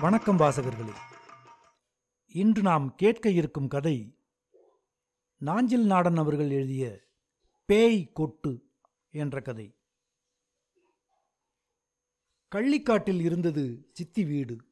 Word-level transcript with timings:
வணக்கம் 0.00 0.36
வாசகர்களே. 0.36 0.94
இன்று 2.26 2.62
நாம் 2.62 2.94
கேட்க 2.94 3.30
இருக்கும் 3.30 3.68
கதை 3.68 4.18
நாஞ்சில் 5.36 5.86
நாடன் 5.86 6.16
அவர்கள் 6.16 6.50
எழுதிய 6.50 7.00
பேய் 7.64 8.12
கொட்டு 8.12 8.66
என்ற 9.10 9.40
கதை. 9.40 9.76
கள்ளிக்காட்டில் 12.54 13.20
இருந்தது 13.20 13.88
சித்தி 13.92 14.24
வீடு. 14.24 14.64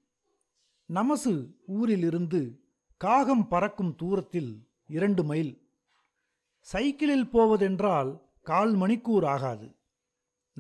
நமசு 0.88 1.54
ஊரிலிருந்து 1.66 2.64
காகம் 2.96 3.48
பறக்கும் 3.48 3.96
தூரத்தில் 3.96 4.68
இரண்டு 4.86 5.24
மைல். 5.24 5.68
சைக்கிளில் 6.60 7.30
போவதென்றால் 7.30 8.22
கால் 8.42 8.76
மணிக்கூர் 8.76 9.26
ஆகாது. 9.26 9.76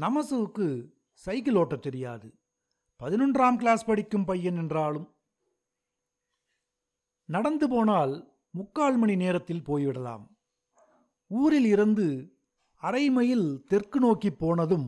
நமசுவுக்கு 0.00 0.92
சைக்கிள் 1.12 1.54
ஓட்டத் 1.54 1.82
தெரியாது. 1.82 2.34
பதினொன்றாம் 3.00 3.56
கிளாஸ் 3.56 3.84
படிக்கும் 3.84 4.24
பையன் 4.24 4.56
என்றாலும் 4.56 5.06
நடந்து 7.28 7.68
போனால் 7.68 8.14
முக்கால் 8.50 8.96
மணி 8.96 9.14
நேரத்தில் 9.16 9.66
போய்விடலாம். 9.66 10.24
ஊரில் 11.30 11.64
இருந்து 11.64 12.06
அரை 12.82 13.10
மைல் 13.10 13.64
தெற்கு 13.68 14.00
நோக்கி 14.00 14.30
போனதும் 14.30 14.86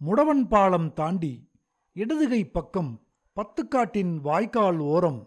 முடவன் 0.00 0.42
பாலம் 0.48 0.92
தாண்டி 0.92 1.50
இடதுகை 1.92 2.44
பக்கம் 2.44 2.90
பத்துக்காட்டின் 3.36 4.14
வாய்க்கால் 4.20 4.78
ஓரம் 4.78 5.20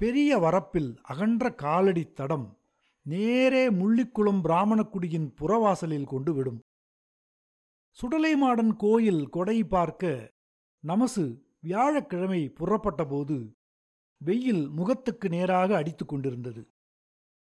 பெரிய 0.00 0.38
வரப்பில் 0.38 0.90
அகன்ற 1.02 1.54
காலடி 1.54 2.04
தடம் 2.12 2.46
நேரே 3.06 3.64
முள்ளிக்குளம் 3.68 4.42
பிராமணக்குடியின் 4.44 5.28
புறவாசலில் 5.40 6.10
கொண்டு 6.12 6.34
விடும். 6.34 6.60
சுடலைமாடன் 7.98 8.72
கோயில் 8.76 9.28
கொடை 9.28 9.64
பார்க்க 9.64 10.32
நமசு 10.84 11.24
வியாழக்கிழமை 11.62 12.52
புறப்பட்டபோது 12.58 13.52
வெயில் 14.16 14.68
முகத்துக்கு 14.68 15.28
நேராக 15.28 15.76
அடித்து 15.76 16.04
கொண்டிருந்தது. 16.06 16.68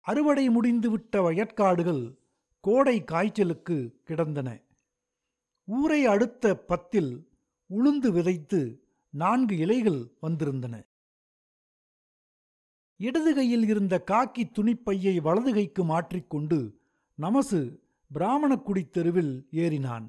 அறுவடை 0.01 0.49
முடிந்துவிட்ட 0.49 1.23
வயற்காடுகள் 1.23 2.19
கோடை 2.61 3.05
காய்ச்சலுக்கு 3.05 4.01
கிடந்தன. 4.05 4.61
ஊரை 5.65 6.07
அடுத்த 6.07 6.57
பத்தில் 6.57 7.29
உளுந்து 7.71 8.09
விதைத்து 8.13 8.61
நான்கு 9.11 9.57
இலைகள் 9.57 10.13
வந்திருந்தன. 10.23 10.87
இடது 12.97 13.35
கையில் 13.35 13.63
இருந்த 13.63 14.03
காக்கி 14.07 14.45
துணிப்பையை 14.45 15.21
வலது 15.21 15.53
கைக்கு 15.53 15.85
மாற்றிக்கொண்டு 15.85 16.59
நமசு 17.19 17.79
பிராமணக்குடி 18.15 18.91
தெருவில் 18.91 19.49
ஏறினான். 19.53 20.07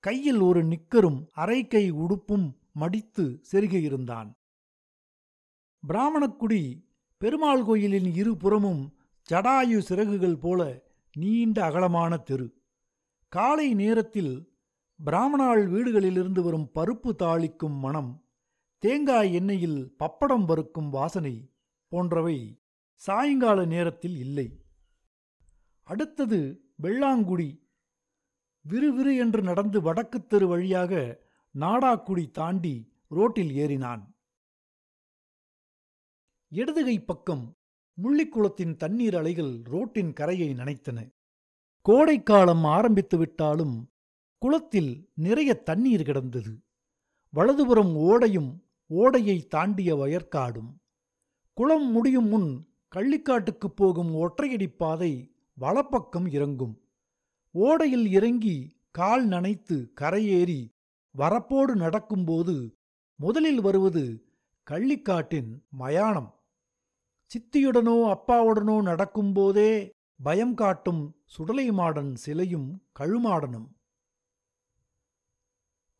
கையில் 0.00 0.40
ஒரு 0.40 0.62
நிக்கரும் 0.64 1.26
அரைக்கை 1.36 1.90
உடுப்பும் 1.90 2.60
மடித்து 2.72 3.42
செருகியிருந்தான் 3.52 4.32
பிராமணக்குடி 5.88 6.86
பெருமாள் 7.18 7.64
கோயிலின் 7.64 8.14
இருபுறமும் 8.14 8.96
ஜடாயு 9.30 9.78
சிறகுகள் 9.78 10.38
போல 10.38 10.82
நீண்ட 11.12 11.64
அகலமான 11.64 12.16
தெரு. 12.16 12.62
காலை 13.28 13.74
நேரத்தில் 13.74 14.52
பிராமணாள் 15.04 15.66
வீடுகளிலிருந்து 15.70 16.40
வரும் 16.40 16.70
பருப்பு 16.74 17.14
தாளிக்கும் 17.18 17.78
மணம் 17.78 18.24
தேங்காய் 18.78 19.40
எண்ணெயில் 19.40 19.92
பப்படம் 19.98 20.44
வறுக்கும் 20.44 20.90
வாசனை 20.90 21.52
போன்றவை 21.86 22.62
சாயங்கால 22.94 23.64
நேரத்தில் 23.64 24.16
இல்லை. 24.16 24.64
அடுத்தது 25.82 26.64
வெள்ளாங்குடி. 26.82 27.60
விறுவிறு 28.68 29.16
என்று 29.16 29.42
நடந்து 29.42 29.80
வடக்குத் 29.80 30.28
தெரு 30.28 30.48
வழியாக 30.48 31.20
நாடாக்குடி 31.58 32.30
தாண்டி 32.30 32.92
ரோட்டில் 33.08 33.50
ஏறினான். 33.50 34.06
இடதுகை 36.48 37.00
பக்கம் 37.00 37.56
முள்ளிக்குளத்தின் 38.02 38.76
தண்ணீர் 38.76 39.16
அலைகள் 39.16 39.62
ரோட்டின் 39.62 40.12
கரையை 40.12 40.54
நனைத்தன. 40.54 41.12
கோடைக்காலம் 41.82 42.64
ஆரம்பித்து 42.64 43.18
விட்டாலும் 43.18 43.90
குளத்தில் 44.38 45.10
நிறைய 45.14 45.54
தண்ணீர் 45.54 46.02
கிடந்தது. 46.02 46.64
வலதுபுறம் 47.30 47.96
ஓடையும் 47.96 48.58
ஓடையை 48.86 49.46
தாண்டிய 49.46 49.96
வயற்காடும். 49.96 50.80
குளம் 51.52 51.90
முடியும் 51.90 52.26
முன் 52.26 52.74
கள்ளிக்காட்டுக்குப் 52.94 53.76
போகும் 53.76 54.14
ஒற்றையடிப் 54.14 54.78
பாதை 54.78 55.34
வலப்பக்கம் 55.54 56.26
இறங்கும். 56.26 56.82
ஓடையில் 57.54 58.06
இறங்கி 58.06 58.80
கால் 58.90 59.28
நனைத்து 59.28 59.92
கரையேறி 60.00 60.70
வரப்போடு 61.14 61.76
நடக்கும்போது 61.76 62.76
முதலில் 63.16 63.60
வருவது 63.60 64.24
கள்ளிக்காட்டின் 64.70 65.60
மயானம். 65.70 66.34
சித்தியுடனோ 67.30 67.96
அப்பாவுடனோ 68.08 68.82
நடக்கும்போதே 68.82 69.90
பயம் 70.22 70.54
காட்டும் 70.54 71.22
சுடலைமாடன் 71.38 72.14
சிலையும் 72.14 72.82
கழுமாடனும். 72.98 73.68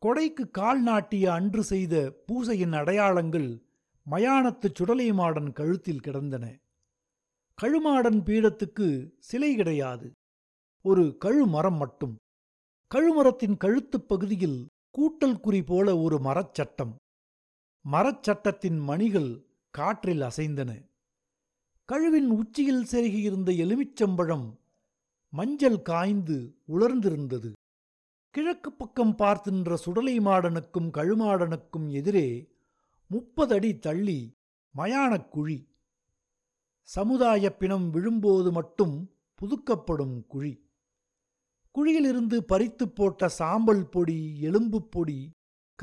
கொடைக்கு 0.01 0.49
கால் 0.51 0.81
நாட்டிய 0.81 1.33
அன்று 1.33 1.63
செய்த 1.63 2.23
பூசையின் 2.25 2.73
அடையாளங்கள் 2.73 3.63
மயானத்து 4.11 4.71
சுடலைமாடன் 4.79 5.51
கழுத்தில் 5.51 5.99
கிடந்தன. 5.99 6.59
கழுமாடன் 7.61 8.21
பீடத்துக்கு 8.23 9.11
சிலை 9.19 9.55
கிடையாது. 9.55 10.11
ஒரு 10.81 11.17
கழுமரம் 11.19 11.77
மட்டும். 11.77 12.15
கழுமரத்தின் 12.95 13.57
கழுத்துப் 13.57 14.07
பகுதியில் 14.07 14.67
கூட்டல் 14.97 15.39
குறி 15.39 15.63
போல 15.63 15.97
ஒரு 15.97 16.17
மரச்சட்டம். 16.17 16.95
மரச்சட்டத்தின் 17.91 18.79
மணிகள் 18.79 19.45
காற்றில் 19.69 20.21
அசைந்தன. 20.21 20.81
கழுவின் 21.85 22.29
உச்சியில் 22.29 22.85
செருகியிருந்த 22.91 23.51
எலுமிச்சம்பழம் 23.51 24.57
மஞ்சள் 25.29 25.81
காய்ந்து 25.81 26.55
உலர்ந்திருந்தது. 26.67 27.51
கிழக்கு 28.29 28.71
பக்கம் 28.71 29.17
பார்த்தின்ற 29.17 29.73
சுடலை 29.73 30.19
மாடனுக்கும் 30.19 30.89
கழுமாடனுக்கும் 30.91 31.91
எதிரே 31.91 32.51
முப்பது 33.07 33.55
அடி 33.55 33.79
தள்ளி 33.79 34.31
மயானக் 34.77 35.29
குழி. 35.29 35.67
சமுதாய 36.83 37.55
பிணம் 37.55 37.89
விழும்போது 37.89 38.51
மட்டும் 38.51 39.11
புதுக்கப்படும் 39.41 40.27
குழி. 40.27 40.62
குழியிலிருந்து 41.77 42.43
பறித்துப் 42.43 42.95
போட்ட 42.95 43.29
சாம்பல் 43.29 43.89
பொடி 43.89 44.37
எலும்புப் 44.41 44.91
பொடி 44.91 45.31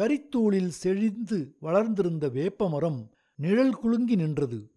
கரித்தூளில் 0.00 0.68
செழிந்து 0.68 1.56
வளர்ந்திருந்த 1.60 2.28
வேப்பமரம் 2.28 3.10
நிழல் 3.34 3.74
குலுங்கி 3.74 4.16
நின்றது. 4.16 4.70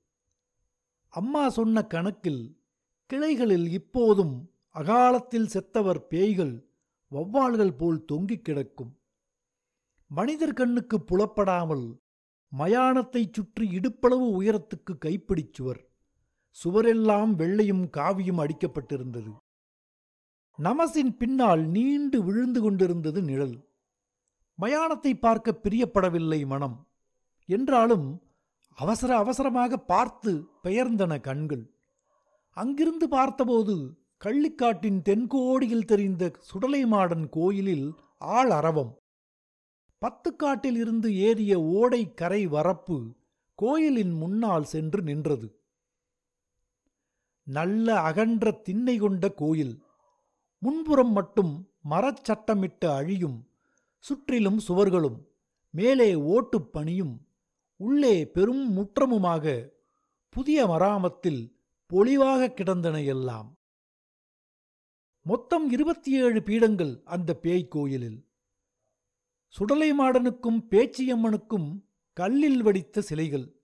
அம்மா 1.09 1.50
சொன்ன 1.50 1.84
கணக்கில் 1.84 2.62
கிளைகளில் 3.06 3.72
இப்போதும் 3.72 4.51
அகாலத்தில் 4.69 5.47
செத்தவர் 5.47 6.07
பேய்கள் 6.07 6.69
வௌவால்கள் 7.12 7.78
போல் 7.78 8.06
தொங்கிக் 8.06 8.45
கிடக்கும். 8.45 8.97
மனிதர் 10.07 10.53
கண்ணுக்கு 10.53 11.01
புலப்படாமல் 11.01 12.00
மயானத்தைச் 12.57 13.34
சுற்றி 13.34 13.69
இடுப்பளவு 13.69 14.28
உயரத்துக்கு 14.41 14.97
கைப்பிடிச் 15.06 15.53
சுவர் 15.53 15.90
சுவரெல்லாம் 16.63 17.34
வெள்ளையும் 17.35 17.90
காவியும் 17.97 18.41
அடிக்கப்பட்டிருந்தது. 18.44 19.31
நமசின் 20.58 21.18
பின்னால் 21.18 21.62
நீண்டு 21.62 22.24
விழுந்து 22.24 22.62
கொண்டிருந்தது 22.62 23.22
நிழல். 23.22 23.69
மயானத்தை 24.62 25.19
பார்க்க 25.19 25.59
பிரியப்படவில்லை 25.64 26.46
மனம். 26.46 26.88
என்றாலும் 27.46 28.22
அவசர 28.75 29.18
அவசரமாக 29.18 29.78
பார்த்து 29.78 30.47
பெயர்ந்தன 30.63 31.22
கண்கள். 31.22 31.74
அங்கிருந்து 32.50 33.09
பார்த்தபோது 33.09 33.97
கள்ளிக்காட்டின் 34.25 35.02
தென்கோடியில் 35.09 35.86
தெரிந்த 35.86 36.31
சுடலைமாடன் 36.53 37.30
கோயிலில் 37.30 37.94
ஆள் 38.18 38.50
அரவம். 38.50 39.00
பத்துக்காட்டில் 40.01 40.75
இருந்து 40.75 41.16
ஏறிய 41.16 41.62
ஓடை 41.62 42.13
கரை 42.13 42.48
வரப்பு 42.48 43.12
கோயிலின் 43.56 44.12
முன்னால் 44.12 44.63
சென்று 44.63 45.01
நின்றது. 45.01 45.62
நல்ல 47.44 48.01
அகன்ற 48.01 48.51
திண்ணை 48.51 48.98
கொண்ட 48.98 49.30
கோயில். 49.30 49.82
முன்புறம் 50.63 51.12
மட்டும் 51.12 51.69
மரச்சட்டமிட்ட 51.89 52.95
அழியும் 52.95 53.50
சுற்றிலும் 54.00 54.60
சுவர்களும் 54.68 55.24
மேலே 55.69 56.15
ஓட்டுப் 56.15 56.74
பணியும் 56.74 57.27
உள்ளே 57.75 58.25
பெரும் 58.25 58.77
முற்றமுமாக 58.77 59.69
புதிய 60.30 60.68
மராமத்தில் 60.68 61.57
பொலிவாக 61.94 62.54
கிடந்தன 62.54 63.01
எல்லாம். 63.01 63.57
மொத்தம் 65.21 65.69
இருபத்தி 65.69 66.12
ஏழு 66.12 66.42
பீடங்கள் 66.42 67.01
அந்த 67.04 67.33
பேய் 67.33 67.68
கோயிலில். 67.68 68.27
சுடலைமாடனுக்கும் 69.59 70.63
பேச்சியம்மனுக்கும் 70.69 71.81
கல்லில் 72.13 72.62
வடித்த 72.62 73.01
சிலைகள் 73.01 73.56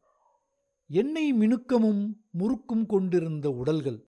எண்ணெய் 0.87 1.33
மினுக்கமும் 1.33 2.13
முறுக்கும் 2.31 2.85
கொண்டிருந்த 2.85 3.49
உடல்கள். 3.51 4.07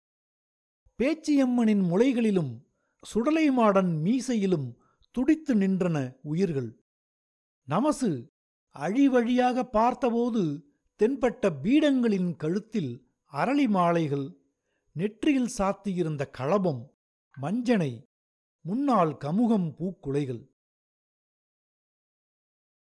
பேச்சியம்மனின் 1.04 1.84
முளைகளிலும் 1.84 2.68
சுடலைமாடன் 3.04 3.92
மீசையிலும் 4.04 4.76
துடித்து 5.12 5.56
நின்றன 5.56 6.18
உயிர்கள். 6.22 6.84
நமசு 7.70 8.30
அழிவழியாக 8.76 9.64
பார்த்தபோது 9.64 10.74
தென்பட்ட 11.00 11.50
பீடங்களின் 11.64 12.36
கழுத்தில் 12.36 13.10
அரளி 13.34 13.68
மாலைகள் 13.68 14.38
நெற்றியில் 14.92 15.52
சாத்தியிருந்த 15.58 16.32
களபம் 16.38 16.90
மஞ்சனை 17.38 18.08
முன்னால் 18.62 19.18
கமுகம் 19.18 19.74
பூக்குலைகள். 19.76 20.52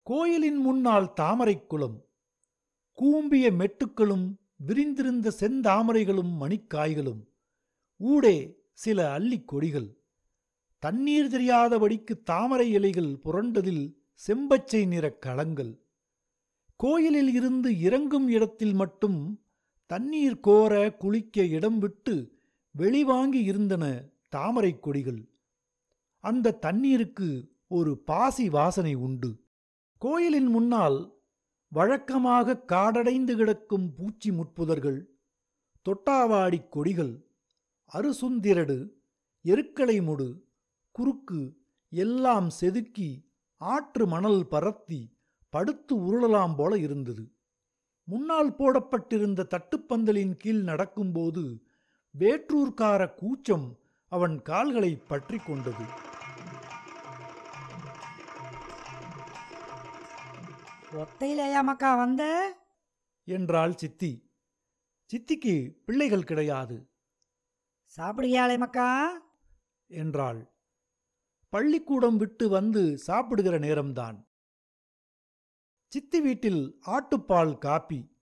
கோயிலின் 0.03 0.57
முன்னால் 0.57 1.13
தாமரைக்குளம் 1.21 1.99
கூம்பிய 2.93 3.51
மெட்டுக்களும் 3.53 4.37
விரிந்திருந்த 4.57 5.33
செந்தாமரைகளும் 5.41 6.33
மணிக்காய்களும் 6.41 7.23
ஊடே 7.97 8.67
சில 8.73 9.13
அள்ளிக் 9.13 9.49
கொடிகள். 9.49 10.02
தண்ணீர் 10.83 11.31
தெரியாதபடிக்கு 11.33 12.23
தாமரை 12.23 12.71
இலைகள் 12.71 13.19
புரண்டதில் 13.25 13.95
செம்பச்சை 14.27 14.87
நிறக் 14.87 15.23
களங்கள். 15.27 15.79
கோயிலில் 16.77 17.35
இருந்து 17.35 17.81
இறங்கும் 17.81 18.29
இடத்தில் 18.29 18.75
மட்டும் 18.75 19.41
தண்ணீர் 19.87 20.41
கோர 20.41 20.95
குளிக்க 20.95 21.45
இடம் 21.45 21.79
விட்டு 21.79 22.39
வெளிவாங்கி 22.79 23.35
இருந்தன 23.35 24.09
தாமரைக் 24.29 24.83
கொடிகள். 24.83 25.29
அந்த 26.19 26.55
தண்ணீருக்கு 26.55 27.53
ஒரு 27.69 27.99
பாசி 27.99 28.49
வாசனை 28.49 28.95
உண்டு. 28.95 29.45
கோயிலின் 29.99 30.47
முன்னால் 30.47 31.15
வழக்கமாக 31.69 32.65
காடடைந்து 32.69 33.37
கிடக்கும் 33.37 33.95
பூச்சி 33.95 34.31
முட்புதர்கள் 34.31 35.05
தொட்டாவாடிக் 35.85 36.69
கொடிகள் 36.69 37.27
அருசுந்திரடு 37.93 38.89
எருக்களை 39.43 40.03
முடு 40.03 40.52
குறுக்கு 40.93 41.59
எல்லாம் 41.91 42.51
செதுக்கி 42.51 43.33
ஆற்று 43.57 44.07
மணல் 44.07 44.47
பரத்தி 44.51 45.19
படுத்து 45.51 45.97
உருளலாம் 45.97 46.55
போல 46.57 46.79
இருந்தது. 46.79 47.33
முன்னால் 48.05 48.57
போடப்பட்டிருந்த 48.57 49.47
தட்டுப்பந்தலின் 49.51 50.37
கீழ் 50.37 50.63
நடக்கும்போது 50.63 51.63
வேற்றூர்கார 52.19 53.15
கூச்சம் 53.15 53.79
அவன் 54.09 54.43
கால்களை 54.43 54.97
பற்றி 54.97 55.39
கொண்டது. 55.39 55.85
ஒத்தையிலேயா 60.93 61.63
மக்கா 61.63 61.97
வந்த? 61.97 62.53
என்றாள் 63.25 63.75
சித்தி. 63.75 64.33
சித்திக்கு 65.13 65.71
பிள்ளைகள் 65.85 66.25
கிடையாது. 66.25 66.91
சாப்பிடுகியாளே 67.97 68.59
மக்கா 68.59 69.21
என்றாள். 69.87 70.52
பள்ளிக்கூடம் 71.53 72.17
விட்டு 72.17 72.49
வந்து 72.49 72.99
சாப்பிடுகிற 72.99 73.59
நேரம்தான். 73.59 74.27
சித்தி 75.87 76.21
வீட்டில் 76.21 76.79
ஆட்டுப்பால் 76.87 77.59
காப்பி. 77.59 78.17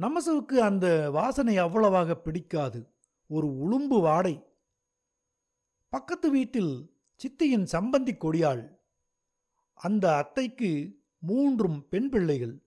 நமசுவுக்கு 0.00 0.54
அந்த 0.54 1.10
வாசனை 1.10 1.56
அவ்வளவாக 1.56 2.16
பிடிக்காது. 2.16 2.94
ஒரு 3.26 3.46
உளும்பு 3.46 4.00
வாடை. 4.00 4.46
பக்கத்து 5.88 6.30
வீட்டில் 6.30 7.02
சித்தியின் 7.16 7.66
சம்பந்தி 7.72 8.16
கொடியாள். 8.16 8.78
அந்த 9.74 10.16
அத்தைக்கு 10.16 11.02
மூன்றும் 11.18 11.88
பெண் 11.88 12.08
பிள்ளைகள். 12.08 12.62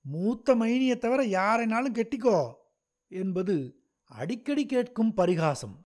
மூத்த 0.00 0.54
மைனியை 0.54 0.98
தவிர 0.98 1.26
யாரைனாலும் 1.26 1.94
கெட்டிக்கோ? 1.94 2.54
என்பது 3.08 3.84
அடிக்கடி 4.04 4.66
கேட்கும் 4.66 5.14
பரிகாசம். 5.14 5.86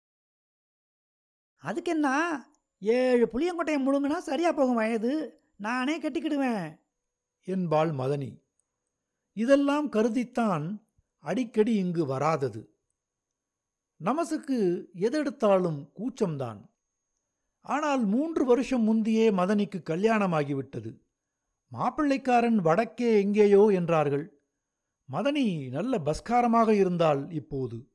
அதுக்கு 1.58 1.90
என்ன 1.90 2.08
ஏழு 2.78 3.28
புளியங்கொட்டையை 3.32 3.81
முழுங்கினா 3.87 4.16
சரியாக 4.16 4.55
போகும் 4.55 4.75
வயது 4.75 5.40
நானே 5.56 6.00
கட்டிக்கிடுவேன். 6.00 6.78
என்பாள் 7.44 7.90
மதனி. 7.90 8.43
இதெல்லாம் 9.32 9.93
கருதித்தான் 9.93 10.82
அடிக்கடி 11.19 11.75
இங்கு 11.75 12.06
வராதது. 12.06 12.75
நமசுக்கு 13.96 14.58
எதெடுத்தாலும் 14.94 15.81
கூச்சம்தான். 15.96 16.60
ஆனால் 17.61 18.04
மூன்று 18.04 18.44
வருஷம் 18.44 18.82
முந்தியே 18.82 19.32
மதனிக்கு 19.32 19.78
கல்யாணமாகிவிட்டது. 19.90 20.93
மாப்பிள்ளைக்காரன் 21.72 22.54
வடக்கே 22.54 23.19
எங்கேயோ 23.20 23.66
என்றார்கள். 23.66 24.40
மதனி 25.12 25.69
நல்ல 25.69 25.99
பஸ்காரமாக 25.99 26.69
இருந்தால் 26.70 27.31
இப்போது. 27.31 27.90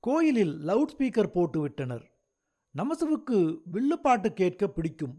கோயிலில் 0.00 0.54
லவுட் 0.58 0.92
ஸ்பீக்கர் 0.92 1.32
போட்டு 1.32 1.60
விட்டனர் 1.60 2.04
நமசுவுக்கு 2.74 3.60
வில்லுப்பாட்டு 3.64 4.32
கேட்க 4.32 4.68
பிடிக்கும். 4.68 5.14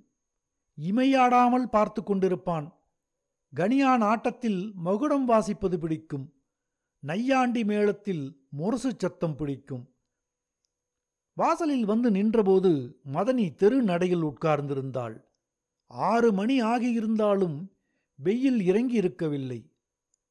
இமையாடாமல் 0.78 1.66
பார்த்து 1.66 2.02
கொண்டிருப்பான். 2.02 2.68
கனியான் 3.54 4.04
ஆட்டத்தில் 4.04 4.74
மகுடம் 4.76 5.30
வாசிப்பது 5.30 5.78
பிடிக்கும். 5.78 6.34
நையாண்டி 7.00 7.64
மேளத்தில் 7.64 8.24
முரசு 8.50 8.92
சத்தம் 8.98 9.36
பிடிக்கும். 9.36 9.84
வாசலில் 11.34 11.86
வந்து 11.86 12.12
நின்றபோது 12.12 13.02
மதனி 13.14 13.56
தெரு 13.56 13.84
நடையில் 13.84 14.24
உட்கார்ந்திருந்தாள். 14.24 15.16
ஆறு 15.86 16.34
மணி 16.34 16.62
ஆகியிருந்தாலும் 16.62 17.58
வெயில் 18.16 18.62
இறங்கி 18.62 18.94
இருக்கவில்லை 18.94 19.60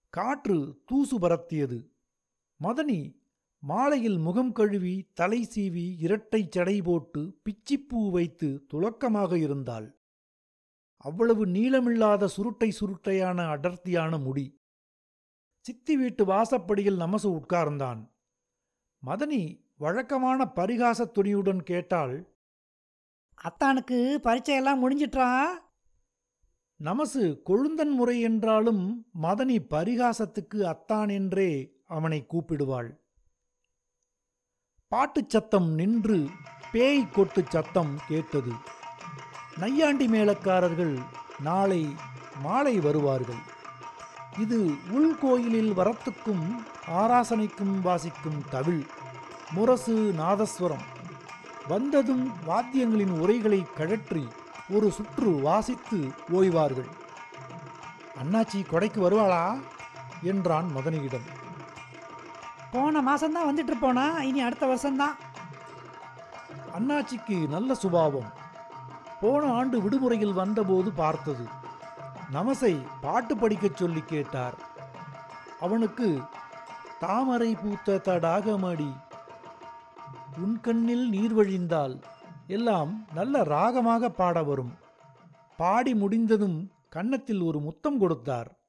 காற்று 0.08 0.82
தூசு 0.87 1.19
பரத்தியது. 1.19 1.79
மதனி 2.61 3.00
மாலையில் 3.62 4.19
முகம் 4.19 4.53
கழுவி 4.53 5.11
தலை 5.15 5.49
சீவி 5.55 5.97
இரட்டைச் 5.99 6.53
சடை 6.53 6.83
போட்டு 6.83 7.41
பிச்சிப்பூ 7.45 8.11
வைத்து 8.11 8.67
துலக்கமாக 8.73 9.37
இருந்தாள். 9.37 10.01
அவ்வளவு 10.97 11.47
நீளமில்லாத 11.47 12.25
சுருட்டை 12.25 12.71
சுருட்டையான 12.71 13.49
அடர்த்தியான 13.49 14.19
முடி. 14.19 14.61
சித்தி 15.61 15.97
வீட்டு 15.97 16.25
வாசப்படியில் 16.25 17.01
நமசு 17.01 17.41
உட்கார்ந்தான். 17.41 18.11
மதனி 19.07 19.43
வழக்கமான 19.77 20.53
பரிகாசத் 20.56 21.15
துணியுடன் 21.15 21.63
கேட்டாள் 21.63 22.17
அத்தானுக்கு 23.39 23.99
பரீட்சையெல்லாம் 24.23 24.83
முடிஞ்சிட்டா 24.83 25.47
நமசு 26.81 27.41
கொழுந்தன் 27.45 27.91
முறை 27.91 28.21
என்றாலும் 28.21 29.06
மதனி 29.23 29.59
பரிகாசத்துக்கு 29.71 30.63
அத்தான் 30.65 31.11
என்றே 31.11 31.81
அவனை 31.87 32.27
கூப்பிடுவாள். 32.29 32.99
பாட்டுச் 34.95 35.31
சத்தம் 35.31 35.69
நின்று 35.69 36.31
பேய் 36.73 37.09
கொட்டு 37.09 37.45
சத்தம் 37.49 38.01
கேட்டது. 38.09 38.53
நையாண்டி 39.56 40.06
மேளக்காரர்கள் 40.06 41.03
நாளை 41.41 41.94
மாலை 42.43 42.81
வருவார்கள். 42.81 43.43
இது 44.39 44.70
உள்கோயிலில் 44.91 45.73
வரத்துக்கும் 45.73 46.56
ஆராசனைக்கும் 46.89 47.81
வாசிக்கும் 47.81 48.44
தவில் 48.51 48.87
முரசு 49.51 50.15
நாதஸ்வரம். 50.19 50.87
வந்ததும் 51.69 52.32
வாத்தியங்களின் 52.47 53.19
உரைகளை 53.19 53.67
கழற்றி 53.77 54.29
ஒரு 54.70 54.93
சுற்று 54.93 55.31
வாசித்து 55.31 55.97
ஓய்வார்கள். 56.32 56.91
அண்ணாச்சி 58.23 58.65
கொடைக்கு 58.70 59.09
வருவாளா? 59.09 59.61
என்றான் 60.23 60.70
மதனியிடம். 60.77 61.40
போன 62.72 63.03
மாசம்தான் 63.03 63.48
வந்துட்டு 63.48 63.77
போனா 63.81 64.22
இனி 64.22 64.41
அடுத்த 64.41 64.67
வருஷம்தான். 64.67 65.17
அண்ணாச்சிக்கு 66.79 67.48
நல்ல 67.48 67.74
சுபாவம். 67.74 68.32
போன 69.20 69.53
ஆண்டு 69.53 69.81
விடுமுறையில் 69.82 70.32
வந்தபோது 70.32 70.93
பார்த்தது. 70.93 71.44
நமசை 72.32 72.86
பாட்டு 73.00 73.36
படிக்கச் 73.36 73.77
சொல்லி 73.77 74.00
கேட்டார். 74.00 74.55
அவனுக்கு 75.60 76.20
தாமரை 76.98 77.55
பூத்த 77.55 78.00
தடாகமடி 78.05 78.91
உன் 80.39 80.60
கண்ணில் 80.60 81.08
நீர் 81.08 81.34
வழிந்தால் 81.34 82.03
எல்லாம் 82.46 83.06
நல்ல 83.15 83.43
ராகமாக 83.43 84.08
பாட 84.08 84.43
வரும். 84.43 84.74
பாடி 85.56 85.94
முடிந்ததும் 85.94 86.70
கன்னத்தில் 86.89 87.41
ஒரு 87.41 87.60
முத்தம் 87.60 87.98
கொடுத்தார். 87.98 88.60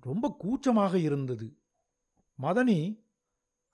ரொம்ப 0.00 0.34
கூச்சமாக 0.38 0.98
இருந்தது. 0.98 1.56
மதனி 2.42 3.08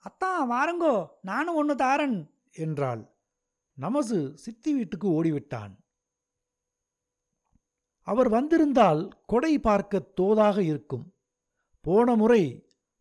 அத்தான் 0.07 0.43
வாருங்கோ 0.51 0.95
நானும் 1.21 1.55
ஒன்று 1.55 1.75
தாரன் 1.75 2.17
என்றாள். 2.51 3.03
நமசு 3.77 4.33
சித்தி 4.33 4.73
வீட்டுக்கு 4.73 5.07
ஓடிவிட்டான். 5.17 5.73
அவர் 8.07 8.29
வந்திருந்தால் 8.29 9.01
கொடை 9.25 9.59
பார்க்க 9.59 10.01
தோதாக 10.21 10.57
இருக்கும். 10.59 11.05
போன 11.81 12.15
முறை 12.15 12.43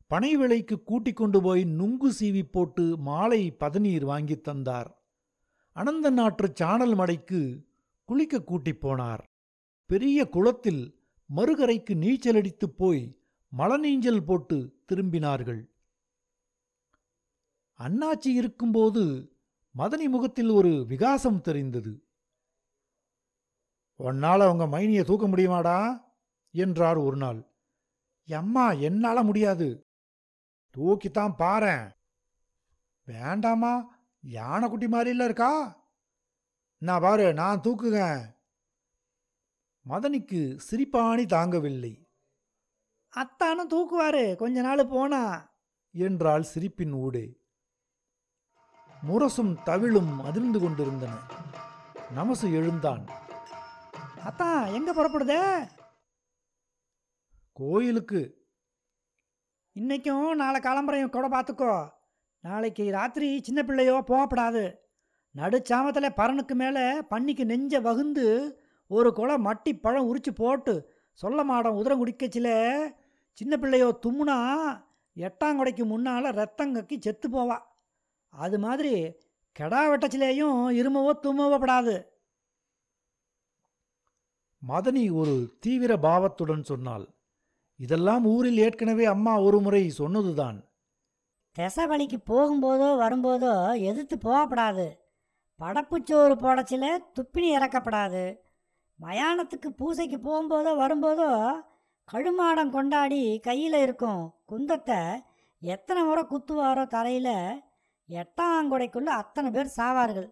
பனை 0.06 0.36
விலைக்கு 0.36 0.82
கூட்டிக் 0.82 1.16
கொண்டு 1.16 1.42
போய் 1.42 1.64
நுங்கு 1.64 2.08
சீவி 2.20 2.42
போட்டு 2.50 2.84
மாலை 2.98 3.42
பதநீர் 3.60 4.04
வாங்கி 4.04 4.40
தந்தார். 4.40 4.90
அனந்த 5.76 6.10
நாற்று 6.10 6.52
சாணல் 6.60 6.94
மடைக்கு 6.94 7.40
குளிக்க 8.04 8.42
கூட்டிப் 8.42 8.82
போனார். 8.86 9.22
பெரிய 9.90 10.28
குளத்தில் 10.28 10.82
மறுகரைக்கு 11.36 11.94
நீச்சலடித்துப் 12.04 12.76
போய் 12.76 13.02
மலநீஞ்சல் 13.58 14.25
போட்டு 14.25 14.58
திரும்பினார்கள். 14.88 15.62
அண்ணாச்சி 17.78 18.26
இருக்கும்போது 18.26 19.33
மதனி 19.78 20.09
முகத்தில் 20.09 20.49
ஒரு 20.49 20.85
விகாசம் 20.88 21.40
தெரிந்தது. 21.40 22.04
உன்னால் 23.97 24.40
அவங்க 24.40 24.78
மைனியை 24.78 25.04
தூக்க 25.04 25.28
முடியுமாடா? 25.28 26.04
என்றார் 26.50 26.97
ஒரு 26.97 27.16
நாள். 27.16 27.47
எம்மா 28.25 28.73
என்னால் 28.73 29.25
முடியாது. 29.25 29.87
தூக்கித்தான் 30.76 31.35
பாரேன் 31.38 31.90
வேண்டாமா 33.04 33.99
யானைக்குட்டி 34.30 34.87
மாதிரில 34.87 35.25
இருக்கா? 35.25 35.85
நான் 36.78 37.00
பாரு 37.00 37.35
நான் 37.35 37.61
தூக்குங்க 37.61 38.35
மதனிக்கு 39.88 40.59
சிரிப்பாணி 40.71 41.25
தாங்கவில்லை. 41.26 42.04
அத்தானும் 43.16 43.71
தூக்குவாரு 43.71 44.37
கொஞ்ச 44.37 44.61
நாள் 44.61 44.87
போனா 44.87 45.52
என்றாள் 45.90 46.42
சிரிப்பின் 46.42 46.92
ஊடே. 46.92 47.45
முரசும் 49.02 49.62
தவிழும் 49.64 50.24
அதிர்ந்து 50.24 50.58
கொண்டிருந்தன. 50.60 51.12
நமசு 52.16 52.52
எழுந்தான். 52.52 53.04
அத்தான் 54.24 54.66
எங்க 54.66 54.94
புறப்படுதே? 54.94 55.68
கோயிலுக்கு. 57.52 58.44
இன்னைக்கும் 59.74 60.30
நாளை 60.30 60.60
கிளம்புறையும் 60.60 61.08
கூட 61.08 61.28
பார்த்துக்கோ. 61.28 61.88
நாளைக்கு 62.40 62.90
ராத்திரி 62.90 63.42
சின்ன 63.42 63.62
பிள்ளையோ 63.62 64.04
போகப்படாது. 64.06 64.74
நடுச்சாமத்தில் 65.36 66.14
பரனுக்கு 66.14 66.54
மேலே 66.54 67.00
பன்னிக்கு 67.00 67.44
நெஞ்ச 67.44 67.80
வகுந்து 67.80 68.58
ஒரு 68.86 69.12
குலை 69.12 69.34
மட்டி 69.34 69.80
பழம் 69.80 70.16
உரிச்சு 70.16 70.34
போட்டு 70.34 70.92
சொல்ல 71.12 71.44
மாடம் 71.44 71.76
உதிரம் 71.76 72.06
குடிக்கச்சில 72.06 72.78
சின்ன 73.32 73.56
பிள்ளையோ 73.56 73.98
தும்முனா 74.06 74.60
எட்டாங்கொடைக்கு 75.16 75.84
முன்னால் 75.84 76.24
ரத்தம் 76.24 76.74
கக்கி 76.74 77.00
செத்து 77.00 77.28
போவா. 77.28 77.58
அது 78.35 78.56
மாதிரி 78.59 78.95
கெடா 79.56 79.83
வெட்டச்சிலேயும் 79.90 80.59
இருமவோ 80.78 81.12
தும்மவோ 81.25 81.56
படாது. 81.59 81.97
மதனி 84.62 85.04
ஒரு 85.11 85.35
தீவிர 85.61 85.92
பாவத்துடன் 85.97 86.62
சொன்னாள். 86.62 87.06
இதெல்லாம் 87.80 88.25
ஊரில் 88.25 88.59
ஏற்கனவே 88.59 89.04
அம்மா 89.04 89.35
ஒரு 89.40 89.59
முறை 89.61 89.83
சொன்னதுதான். 89.90 90.59
திசைவழிக்கு 91.56 92.18
போகும்போதோ 92.30 92.88
வரும்போதோ 93.02 93.54
எதிர்த்து 93.90 94.16
போகப்படாது. 94.16 94.87
படப்புச்சோறு 95.61 96.35
போடச்சில 96.45 96.85
துப்பினி 97.16 97.49
இறக்கப்படாது. 97.59 98.25
மயானத்துக்கு 98.99 99.68
பூசைக்கு 99.71 100.18
போகும்போதோ 100.18 100.73
வரும்போதோ 100.83 101.30
கழுமாடம் 102.09 102.75
கொண்டாடி 102.75 103.23
கையில் 103.38 103.78
இருக்கும் 103.85 104.21
குந்தத்தை 104.50 105.00
எத்தனை 105.62 106.02
முறை 106.02 106.23
குத்துவாரோ 106.25 106.85
தலையில் 106.87 107.37
எட்டாங்குடைக்குள்ள 108.08 109.04
அத்தனை 109.04 109.50
பேர் 109.50 109.72
சாவார்கள். 109.76 110.28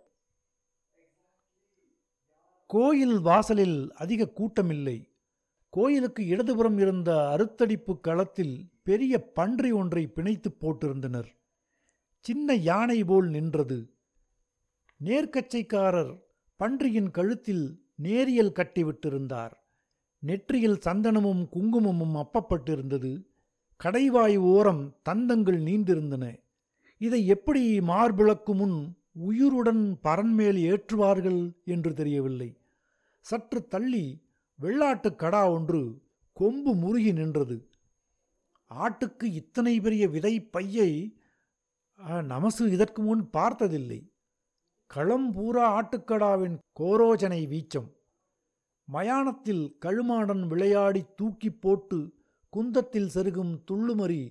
கோயில் 2.67 3.19
வாசலில் 3.21 3.93
அதிக 3.93 4.29
கூட்டமில்லை. 4.29 5.09
கோயிலுக்கு 5.69 6.27
இடதுபுறம் 6.27 6.79
இருந்த 6.79 7.29
அறுத்தடிப்பு 7.29 8.01
களத்தில் 8.01 8.71
பெரிய 8.83 9.33
பன்றி 9.33 9.73
ஒன்றை 9.73 10.07
பிணைத்து 10.07 10.57
போட்டிருந்தனர். 10.61 11.29
சின்ன 12.19 12.55
யானை 12.55 13.05
போல் 13.05 13.29
நின்றது. 13.29 13.91
நேர்க்கச்சைக்காரர் 15.05 16.23
பன்றியின் 16.57 17.11
கழுத்தில் 17.11 17.83
நேரியல் 17.97 18.53
கட்டிவிட்டிருந்தார் 18.53 19.53
நெற்றியில் 20.19 20.79
சந்தனமும் 20.79 21.49
குங்குமமும் 21.49 22.15
அப்பப்பட்டிருந்தது. 22.15 23.25
கடைவாய் 23.85 24.37
ஓரம் 24.37 24.97
தந்தங்கள் 25.09 25.61
நீண்டிருந்தன. 25.63 26.44
இதை 27.05 27.21
எப்படி 27.27 27.63
மார்பிளக்கு 27.79 28.53
முன் 28.55 28.77
உயிருடன் 29.13 29.83
பரன்மேல் 30.05 30.59
ஏற்றுவார்கள் 30.71 31.43
என்று 31.65 31.91
தெரியவில்லை. 31.95 32.51
சற்று 33.21 33.69
தள்ளி 33.69 34.05
வெள்ளாட்டுக் 34.61 35.19
கடா 35.19 35.43
ஒன்று 35.51 35.81
கொம்பு 36.33 36.75
முருகி 36.75 37.13
நின்றது. 37.13 37.57
ஆட்டுக்கு 38.75 39.25
இத்தனை 39.41 39.81
பெரிய 39.81 40.09
விதை 40.09 40.35
பையை 40.43 40.91
நமசு 42.33 42.63
இதற்கு 42.73 43.03
முன் 43.03 43.31
பார்த்ததில்லை. 43.31 44.01
களம் 44.87 45.33
பூரா 45.33 45.67
ஆட்டுக்கடாவின் 45.75 46.57
கோரோஜனை 46.81 47.41
வீச்சம். 47.49 47.91
மயானத்தில் 48.85 49.65
கழுமாடன் 49.87 50.47
விளையாடி 50.47 51.05
தூக்கி 51.17 51.51
போட்டு 51.51 51.99
குந்தத்தில் 52.57 53.11
செருகும் 53.15 53.55
துள்ளுமறி 53.71 54.25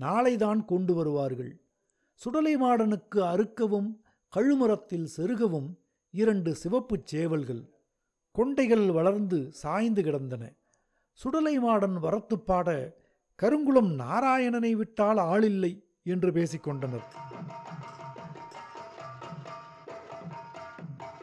நாளைதான் 0.00 0.64
கொண்டு 0.64 0.94
வருவார்கள். 0.94 1.52
சுடலைமாடனுக்கு 2.24 3.16
அறுக்கவும் 3.16 4.00
கழுமரத்தில் 4.36 5.08
செருகவும் 5.16 5.74
இரண்டு 6.10 6.54
சிவப்புச் 6.54 7.06
சேவல்கள் 7.06 7.68
கொண்டைகள் 8.38 8.92
வளர்ந்து 8.92 9.52
சாய்ந்து 9.52 10.02
கிடந்தன. 10.02 10.52
சுடலை 11.12 11.60
மாடன் 11.60 11.98
வரத்துப் 11.98 12.46
பாட 12.46 12.96
கருங்குளம் 13.42 13.94
நாராயணனை 13.98 14.72
விட்டால் 14.72 15.16
ஆளில்லை 15.16 15.84
என்று 16.02 16.30
பேசிக்கொண்டனர் 16.30 17.04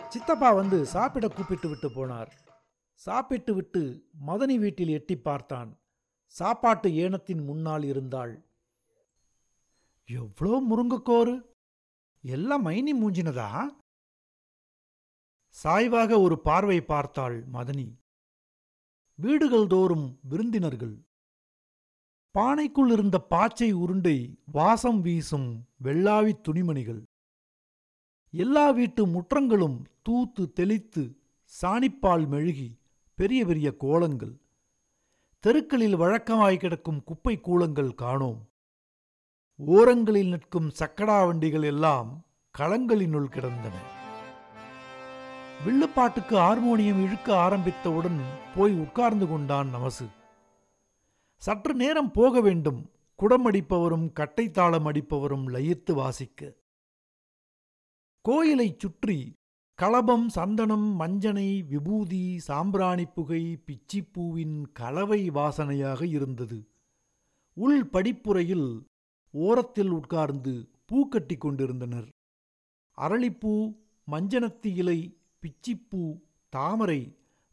சித்தப்பா 0.09 0.51
வந்து 0.51 0.85
சாப்பிட 0.85 1.27
கூப்பிட்டு 1.27 1.69
விட்டு 1.69 1.89
போனார். 1.89 2.31
சாப்பிட்டு 2.93 3.53
விட்டு 3.53 4.03
மதனி 4.27 4.55
வீட்டில் 4.55 4.87
எட்டி 4.87 5.17
பார்த்தான். 5.17 5.77
சாப்பாட்டு 6.25 6.89
ஏனத்தின் 6.89 7.45
முன்னால் 7.45 7.83
இருந்தாள். 7.83 8.46
எவ்வளோ 10.09 10.61
முருங்கக்கோரு 10.61 11.45
எல்லாம் 12.21 12.65
மைனி 12.65 12.93
மூஞ்சினதா? 12.93 13.67
சாய்வாக 15.49 16.19
ஒரு 16.19 16.39
பார்வை 16.39 16.81
பார்த்தாள் 16.81 17.47
மதனி. 17.47 17.93
வீடுகள் 19.15 19.67
தோறும் 19.67 20.19
விருந்தினர்கள். 20.29 21.05
பானைக்குள் 22.35 22.91
இருந்த 22.91 23.19
பாச்சை 23.19 23.71
உருண்டை 23.71 24.39
வாசம் 24.51 25.01
வீசும் 25.01 25.67
வெள்ளாவி 25.83 26.41
துணிமணிகள். 26.41 27.03
எல்லா 28.31 28.69
வீட்டு 28.69 29.07
முற்றங்களும் 29.07 29.85
தூத்து 30.09 30.51
தெளித்து 30.51 31.19
சாணிப்பால் 31.61 32.27
மெழுகி 32.27 32.79
பெரிய 33.13 33.45
பெரிய 33.45 33.75
கோலங்கள். 33.77 34.41
தெருக்களில் 35.39 35.95
வழக்கமாய் 35.95 36.57
கிடக்கும் 36.57 37.03
குப்பை 37.03 37.37
கூலங்கள் 37.37 37.95
காணோம். 37.95 38.46
ஓரங்களில் 39.65 40.29
நிற்கும் 40.29 40.71
சக்கடா 40.79 41.25
வண்டிகள் 41.25 41.63
எல்லாம் 41.63 42.25
களங்களினுள் 42.57 43.25
கிடந்தன. 43.25 43.75
வில்லுப்பாட்டுக்கு 45.65 46.35
ஹார்மோனியம் 46.37 47.03
இழுக்க 47.03 47.37
ஆரம்பித்தவுடன் 47.37 48.19
போய் 48.55 48.73
உட்கார்ந்து 48.73 49.27
கொண்டான் 49.27 49.75
நமசு. 49.75 50.05
சற்று 51.37 51.73
நேரம் 51.73 52.11
போக 52.11 52.41
வேண்டும் 52.41 52.89
குடம் 53.15 53.51
அடிப்பவரும் 53.51 54.11
கட்டைத்தாளம் 54.19 54.85
அடிப்பவரும் 54.85 55.47
லயித்து 55.47 55.93
வாசிக்க. 55.93 56.53
கோயிலைச் 58.21 58.79
சுற்றி 58.79 59.33
களபம் 59.81 60.27
சந்தனம் 60.27 60.95
மஞ்சனை 60.95 61.61
விபூதி 61.61 62.39
சாம்பிராணி 62.39 63.05
புகை 63.05 63.59
பிச்சிப்பூவின் 63.65 64.61
கலவை 64.73 65.29
வாசனையாக 65.29 66.03
இருந்தது. 66.03 66.67
உள் 67.53 67.89
படிப்புறையில் 67.93 68.81
ஓரத்தில் 69.45 69.89
உட்கார்ந்து 69.89 70.53
பூ 70.85 71.07
கட்டி 71.07 71.35
கொண்டிருந்தனர். 71.37 72.07
அரளிப்பூ 72.97 73.53
மஞ்சனத்தி 74.11 74.69
இலை 74.81 74.99
பிச்சிப்பூ 75.41 76.01
தாமரை 76.49 77.01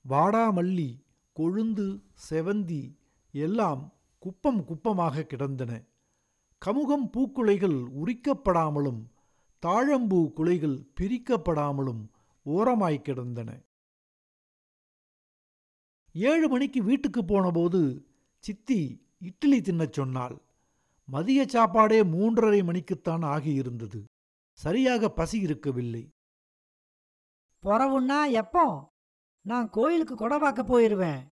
வாடாமல்லி 0.08 0.88
கொழுந்து 1.38 1.86
செவந்தி 2.28 2.82
எல்லாம் 3.32 3.82
குப்பம் 4.18 4.60
குப்பமாக 4.68 5.22
கிடந்தன. 5.22 5.72
கமுகம் 6.66 7.06
பூக்குலைகள் 7.12 7.78
உரிக்கப்படாமலும் 8.02 9.02
தாழம்பூ 9.66 10.20
குலைகள் 10.32 10.78
பிரிக்கப்படாமலும் 11.00 12.02
ஓரமாய் 12.44 13.02
கிடந்தன. 13.02 13.50
ஏழு 16.12 16.48
மணிக்கு 16.48 16.82
வீட்டுக்கு 16.82 17.24
போனபோது 17.24 17.80
சித்தி 18.38 18.80
இட்லி 19.18 19.58
தின்னச் 19.60 19.92
சொன்னாள். 19.92 20.36
மதிய 21.04 21.46
சாப்பாடே 21.46 22.02
மூன்றரை 22.02 22.60
மணிக்குத்தான் 22.64 23.24
ஆகியிருந்தது. 23.34 24.04
சரியாக 24.52 25.08
பசி 25.08 25.40
இருக்கவில்லை. 25.40 26.08
புறவுன்னா 27.62 28.30
எப்போ? 28.30 28.92
நான் 29.40 29.70
கோயிலுக்கு 29.70 30.16
கொடை 30.16 30.38
பார்க்க 30.38 30.62
போயிடுவேன் 30.62 31.26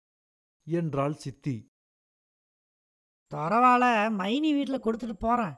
என்றாள் 0.65 1.13
சித்தி. 1.13 1.69
தரவால 3.31 3.85
மைனி 4.11 4.53
வீட்டில் 4.53 4.83
கொடுத்துட்டு 4.83 5.13
போகிறேன் 5.13 5.55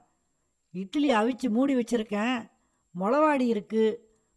இட்லி 0.71 1.11
அவிச்சு 1.11 1.51
மூடி 1.51 1.75
வச்சிருக்கேன். 1.75 2.51
முளவாடி 2.99 3.41
இருக்கு. 3.41 3.85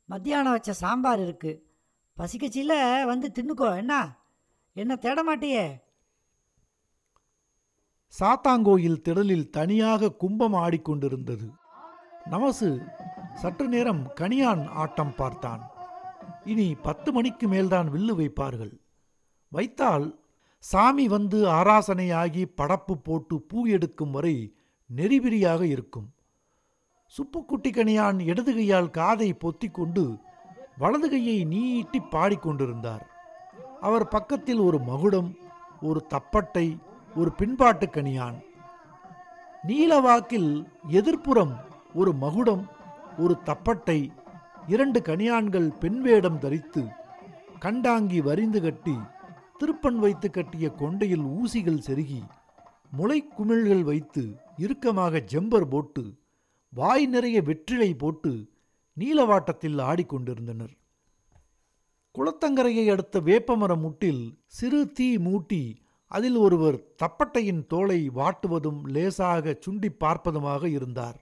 மத்தியானம் 0.06 0.52
வச்ச 0.52 0.74
சாம்பார் 0.74 1.20
இருக்கு. 1.20 1.72
பசிக்கச்சில 2.18 3.06
வந்து 3.06 3.32
தின்னுக்கோ 3.34 3.76
என்ன? 3.76 4.20
என்ன 4.74 4.96
தேட 4.96 5.24
மாட்டியே? 5.24 5.85
சாத்தாங்கோயில் 8.20 9.02
திடலில் 9.02 9.50
தனியாக 9.50 10.12
கும்பம் 10.12 10.54
ஆடிக்கொண்டிருந்தது. 10.54 11.48
நமசு 12.32 12.70
சற்று 13.34 13.68
நேரம் 13.68 14.04
கனியான் 14.16 14.64
ஆட்டம் 14.74 15.16
பார்த்தான். 15.16 15.64
இனி 16.46 16.76
பத்து 16.76 17.12
மணிக்கு 17.12 17.48
மேல்தான் 17.48 17.88
வில்லு 17.92 18.14
வைப்பார்கள். 18.20 18.74
வைத்தால் 19.52 20.08
சாமி 20.64 21.08
வந்து 21.08 21.40
ஆராசனையாகி 21.48 22.44
படப்பு 22.58 22.94
போட்டு 23.04 23.42
பூ 23.42 23.68
எடுக்கும் 23.68 24.12
வரை 24.12 24.36
நெறிபிரியாக 24.96 25.62
இருக்கும். 25.62 26.08
சுப்புக்குட்டி 27.14 27.70
கனியான் 27.72 28.20
இடது 28.20 28.54
கையால் 28.54 28.90
காதை 28.90 29.38
பொத்திக்கொண்டு 29.44 30.04
வலது 30.78 31.10
கையை 31.10 31.44
நீட்டி 31.44 32.00
பாடிக்கொண்டிருந்தார் 32.12 33.06
அவர் 33.82 34.08
பக்கத்தில் 34.08 34.60
ஒரு 34.60 34.80
மகுடம் 34.80 35.30
ஒரு 35.82 36.00
தப்பட்டை 36.14 36.68
ஒரு 37.16 37.30
பின்பாட்டு 37.32 37.88
கணியான் 37.88 38.38
நீலவாக்கில் 39.64 40.52
எதிர்ப்புறம் 40.92 41.54
ஒரு 41.94 42.12
மகுடம் 42.14 42.64
ஒரு 43.18 43.36
தப்பட்டை 43.46 44.00
இரண்டு 44.68 45.00
கணியான்கள் 45.00 45.68
பெண் 45.80 46.00
வேடம் 46.02 46.40
தரித்து 46.40 46.84
கண்டாங்கி 47.60 48.20
வரிந்து 48.20 48.60
கட்டி 48.62 48.96
திருப்பன் 49.60 50.00
வைத்து 50.00 50.28
கட்டிய 50.32 50.68
கொண்டையில் 50.78 51.26
ஊசிகள் 51.36 51.84
செருகி 51.88 52.22
முளைக்குமிழ்கள் 52.98 53.84
வைத்து 53.84 54.24
இறுக்கமாக 54.58 55.22
ஜெம்பர் 55.32 55.68
போட்டு 55.68 56.04
வாய் 56.74 57.06
நிறைய 57.08 57.38
வெற்றிலை 57.42 57.92
போட்டு 57.94 58.32
நீலவாட்டத்தில் 58.98 59.80
ஆடிக்கொண்டிருந்தனர் 59.82 60.74
குளத்தங்கரையை 62.16 62.86
அடுத்த 62.90 63.20
வேப்பமரம் 63.20 63.82
முட்டில் 63.82 64.24
சிறு 64.48 64.82
தீ 64.94 65.08
மூட்டி 65.18 65.64
அதில் 66.12 66.36
ஒருவர் 66.36 66.78
தப்பட்டையின் 66.96 67.66
தோலை 67.66 68.10
வாட்டுவதும் 68.10 68.82
லேசாக 68.88 69.58
சுண்டி 69.66 69.90
பார்ப்பதுமாக 70.00 70.64
இருந்தார். 70.66 71.18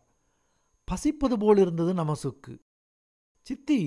பசிப்பது 0.87 1.35
போல் 1.39 1.57
இருந்தது 1.57 1.93
நமசுக்கு. 1.93 2.53
சித்தி 3.47 3.79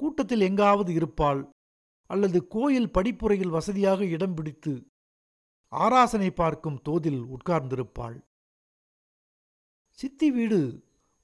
கூட்டத்தில் 0.00 0.40
எங்காவது 0.40 0.92
இருப்பாள் 0.92 1.42
அல்லது 2.10 2.46
கோயில் 2.46 2.90
படிப்புறையில் 2.90 3.54
வசதியாக 3.56 4.04
இடம் 4.04 4.34
பிடித்து 4.34 4.72
ஆராசனை 5.72 6.30
பார்க்கும் 6.30 6.80
தோதில் 6.88 7.22
உட்கார்ந்திருப்பாள். 7.34 8.16
சித்தி 9.98 10.30
வீடு 10.30 10.60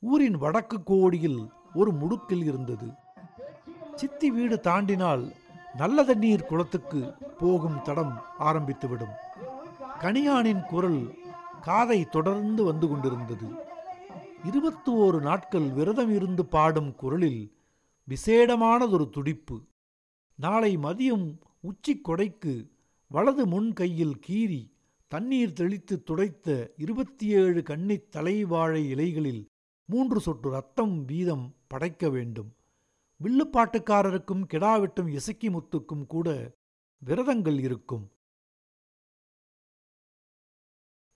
ஊரின் 0.02 0.38
வடக்கு 0.38 0.82
கோடியில் 0.82 1.40
ஒரு 1.74 1.90
முடுக்கில் 1.92 2.44
இருந்தது. 2.44 2.88
சித்தி 3.94 4.30
வீடு 4.30 4.56
தாண்டினால் 4.56 5.24
நல்ல 5.76 6.04
தண்ணீர் 6.04 6.44
குளத்துக்கு 6.44 7.14
போகும் 7.38 7.82
தடம் 7.82 8.20
ஆரம்பித்துவிடும். 8.40 9.14
கணியானின் 10.00 10.66
குரல் 10.66 11.14
காதை 11.62 12.04
தொடர்ந்து 12.04 12.64
வந்து 12.64 12.88
கொண்டிருந்தது. 12.88 13.48
இருபத்தி 14.44 14.92
ஓரு 14.92 15.20
நாட்கள் 15.20 15.68
விரதம் 15.68 16.14
இருந்து 16.14 16.46
பாடும் 16.46 16.94
குரலில் 16.94 17.56
விசேடமானதொரு 18.08 19.10
துடிப்பு. 19.10 19.60
நாளை 20.34 20.76
மதியம் 20.76 21.38
உச்சிக்கொடைக்கு 21.60 22.70
வலது 23.08 23.46
முன் 23.46 23.72
கையில் 23.72 24.20
கீறி 24.28 24.72
தண்ணீர் 25.08 25.52
தெளித்து 25.52 26.02
துடைத்த 26.10 26.68
இருபத்தி 26.76 27.26
ஏழு 27.26 27.62
கன்னித் 27.62 28.16
தலைவாழை 28.16 28.88
இலைகளில் 28.88 29.46
மூன்று 29.84 30.20
சொட்டு 30.20 30.50
ரத்தம் 30.50 31.04
வீதம் 31.04 31.54
படைக்க 31.66 32.08
வேண்டும். 32.08 32.55
வில்லுப்பாட்டுக்காரருக்கும் 33.22 34.46
கிடாவிட்டும் 34.54 35.08
இசக்கி 35.08 35.48
முத்துக்கும் 35.48 36.06
கூட 36.06 36.54
விரதங்கள் 37.06 37.58
இருக்கும். 37.58 38.10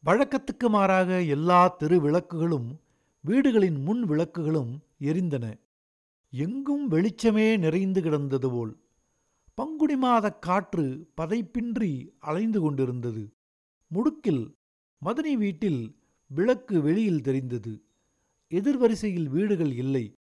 வழக்கத்துக்கு 0.05 0.69
மாறாக 0.69 1.23
எல்லா 1.23 1.69
தெரு 1.69 2.01
விளக்குகளும் 2.01 2.81
வீடுகளின் 3.21 3.83
முன் 3.83 4.05
விளக்குகளும் 4.05 4.81
எரிந்தன. 5.01 5.61
எங்கும் 6.31 6.91
வெளிச்சமே 6.91 7.59
நிறைந்து 7.59 8.03
கிடந்தது 8.03 8.51
போல். 8.51 8.81
பங்குடிமாதக் 9.57 10.39
காற்று 10.39 11.11
பதைப்பின்றி 11.17 12.11
அலைந்து 12.19 12.61
கொண்டிருந்தது. 12.61 13.31
முடுக்கில் 13.95 14.55
மதனி 15.05 15.33
வீட்டில் 15.33 15.97
விளக்கு 16.27 16.81
வெளியில் 16.81 17.23
தெரிந்தது. 17.23 17.85
எதிர்வரிசையில் 18.51 19.29
வீடுகள் 19.29 19.73
இல்லை. 19.73 20.13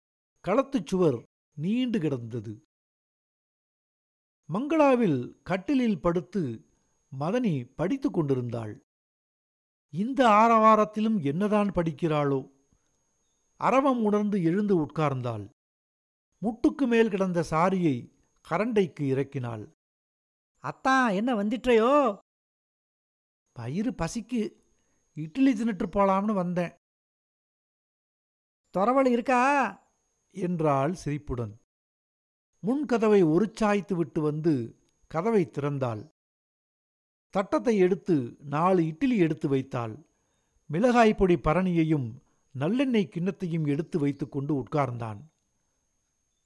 களத்துச் 0.48 0.86
சுவர் 0.86 1.26
நீண்டு 1.58 1.98
கிடந்தது. 2.00 2.62
மங்களாவில் 4.52 5.42
கட்டிலில் 5.42 6.00
படுத்து 6.00 6.66
மதனி 7.20 7.74
படித்துக் 7.76 8.12
கொண்டிருந்தாள். 8.12 8.80
இந்த 9.90 10.28
ஆரவாரத்திலும் 10.28 11.24
என்னதான் 11.24 11.68
படிக்கிறாளோ? 11.68 12.50
அரவம் 13.56 14.04
உணர்ந்து 14.04 14.42
எழுந்து 14.42 14.80
உட்கார்ந்தாள். 14.80 15.48
முட்டுக்கு 16.42 16.86
மேல் 16.86 17.08
கிடந்த 17.08 17.44
சாரியை 17.50 18.12
கரண்டைக்கு 18.50 19.00
இறக்கினாள். 19.00 19.72
அத்தான் 20.58 21.12
என்ன 21.12 21.34
வந்துட்டையோ? 21.34 22.18
வயிறு 23.52 23.90
பசிக்கு 23.90 24.62
இட்லி 25.14 25.52
தின்னுட்டு 25.52 25.86
போலாம்னு 25.92 26.34
வந்தேன். 26.34 26.72
துறவல் 28.78 29.10
இருக்கா? 29.10 29.87
என்றாள் 30.38 30.94
சிரிப்புடன். 30.94 31.60
முன்கதவை 32.66 33.22
உரிச்சாய்த்து 33.24 33.94
விட்டு 33.94 34.20
வந்து 34.20 34.76
கதவை 35.08 35.50
திறந்தாள். 35.52 36.10
தட்டத்தை 37.30 37.76
எடுத்து 37.76 38.36
நாலு 38.38 38.86
இட்லி 38.86 39.16
எடுத்து 39.16 39.48
வைத்தாள். 39.48 40.06
மிளகாய் 40.66 41.14
பொடி 41.14 41.34
பரணியையும் 41.34 42.12
நல்லெண்ணெய் 42.58 43.08
கிண்ணத்தையும் 43.08 43.66
எடுத்து 43.66 43.98
வைத்துக்கொண்டு 43.98 44.62
உட்கார்ந்தான். 44.62 45.20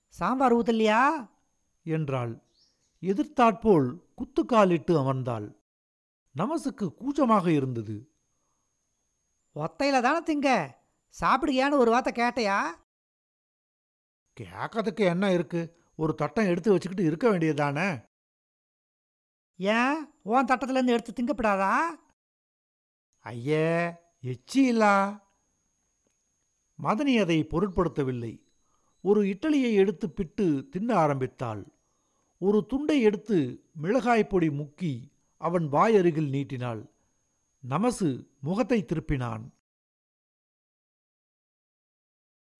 சாம்பார் 0.08 0.56
ஊத்தலையா? 0.56 1.30
என்றாள். 1.82 2.42
எதிர்த்தாற்போல் 3.00 4.02
குத்துக்காலிட்டு 4.14 4.90
அமர்ந்தாள். 4.90 5.54
நமசுக்கு 6.36 6.94
கூச்சமாக 6.94 7.52
இருந்தது. 7.52 8.10
ஒத்தையில 9.54 10.00
தானே 10.00 10.18
திங்க? 10.18 10.74
சாப்பிடுகியான்னு 11.20 11.78
ஒரு 11.78 11.90
வார்த்தை 11.90 12.24
கேட்டையா? 12.24 12.62
கேட்கறதுக்கு 14.40 15.00
என்ன 15.00 15.32
இருக்கு? 15.32 15.80
ஒரு 15.96 16.14
தட்டம் 16.14 16.46
எடுத்து 16.46 16.70
வச்சுக்கிட்டு 16.70 17.10
இருக்க 17.10 17.38
வேண்டியதானே 17.38 18.10
ஏன்? 19.56 20.10
உன் 20.22 20.44
தட்டத்துலேருந்து 20.44 20.86
எடுத்து 20.86 21.12
திங்கப்படாதா? 21.12 21.76
ஐயே 23.24 23.94
எச்சியிலா? 24.22 25.20
மதனி 26.82 27.20
அதை 27.20 27.44
பொருட்படுத்தவில்லை. 27.44 28.42
ஒரு 29.00 29.22
இட்டலியை 29.22 29.72
எடுத்து 29.72 30.10
பிட்டு 30.10 30.68
தின்ன 30.70 30.94
ஆரம்பித்தாள். 30.94 31.72
ஒரு 32.38 32.66
துண்டை 32.66 33.00
எடுத்து 33.02 33.68
மிளகாய் 33.72 34.26
பொடி 34.26 34.48
முக்கி 34.48 35.12
அவன் 35.36 35.62
வாயருகில் 35.72 36.28
நீட்டினாள். 36.28 36.90
நமசு 37.68 38.28
முகத்தை 38.40 38.84
திருப்பினான். 38.84 39.50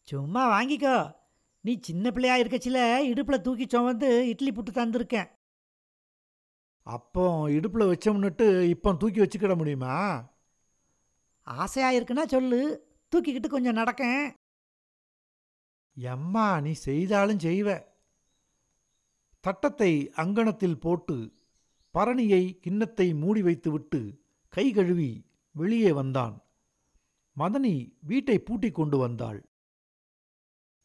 சும்மா 0.03 0.61
வாங்கிக்கோ. 0.61 1.22
நீ 1.65 1.79
சின்ன 1.81 2.11
பிள்ளையா 2.11 2.37
இருக்கச்சில 2.37 2.99
இடுப்பில் 2.99 3.41
தூக்கி 3.41 3.67
சுமந்து 3.69 4.29
இட்லி 4.29 4.51
புட்டு 4.51 4.73
தந்திருக்கேன். 4.73 5.29
அப்போ 6.83 7.49
இடுப்புல 7.49 7.85
வச்சோம்னுட்டு 7.93 8.63
இப்போ 8.63 8.95
தூக்கி 8.95 9.21
வச்சுக்கிட 9.21 9.57
முடியுமா? 9.57 9.95
ஆசையா 11.43 11.91
இருக்குன்னா 11.93 12.25
சொல்லு. 12.25 12.61
தூக்கிக்கிட்டு 13.11 13.47
கொஞ்சம் 13.47 13.77
நடக்கேன். 13.77 14.33
எம்மா 15.95 16.61
நீ 16.61 16.73
செய்தாலும் 16.73 17.39
செய்வ. 17.39 17.85
தட்டத்தை 19.41 20.11
அங்கணத்தில் 20.11 20.81
போட்டு 20.81 21.33
பரணியை 21.95 22.59
கிண்ணத்தை 22.61 23.15
மூடி 23.15 23.43
வைத்துவிட்டு 23.43 24.23
கை 24.49 24.73
கழுவி 24.73 25.27
வெளியே 25.53 25.93
வந்தான். 25.93 26.43
மதனி 27.39 27.97
வீட்டை 28.01 28.39
பூட்டிக் 28.39 28.75
கொண்டு 28.75 28.99
வந்தாள். 28.99 29.52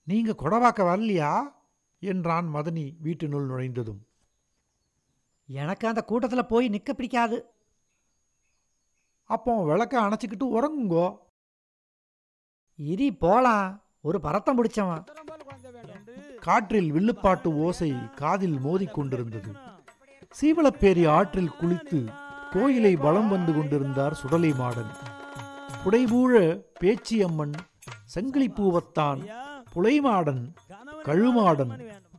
நீங்க 0.07 0.35
கொடவாக்க 0.37 0.79
வரலையா? 0.79 1.41
என்றான் 1.99 2.53
மதனி 2.53 2.95
வீட்டினுள் 2.99 3.47
நுழைந்ததும். 3.47 4.01
எனக்கு 5.47 5.87
அந்த 5.87 6.01
கூட்டத்தில் 6.01 6.45
போய் 6.45 6.67
நிற்க 6.67 6.93
பிடிக்காது. 6.93 7.45
அப்போ 9.23 9.63
விளக்க 9.63 10.01
அணைச்சிக்கிட்டு 10.01 10.43
உறங்குங்கோ. 10.43 11.17
இரி 12.77 13.17
போலாம். 13.19 13.81
ஒரு 14.01 14.19
பரத்தம் 14.23 14.57
பிடிச்சவன். 14.57 15.03
காற்றில் 16.39 16.91
வில்லுப்பாட்டு 16.91 17.55
ஓசை 17.55 18.09
காதில் 18.15 18.57
மோதிக்கொண்டிருந்தது 18.57 18.91
கொண்டிருந்தது. 18.91 19.51
ஆற்றில் 21.05 21.51
குளித்து 21.51 22.13
கோயிலை 22.51 22.95
வலம் 22.95 23.27
வந்து 23.27 23.53
கொண்டிருந்தார் 23.53 24.13
சுடலை 24.13 24.51
மாடன் 24.51 24.91
புடைபூழ 25.83 26.61
பேச்சியம்மன் 26.79 27.53
செங்கிலிப்பூவத்தான் 28.15 29.45
புலைமாடன் 29.73 30.43
கழுமாடன் 31.07 31.73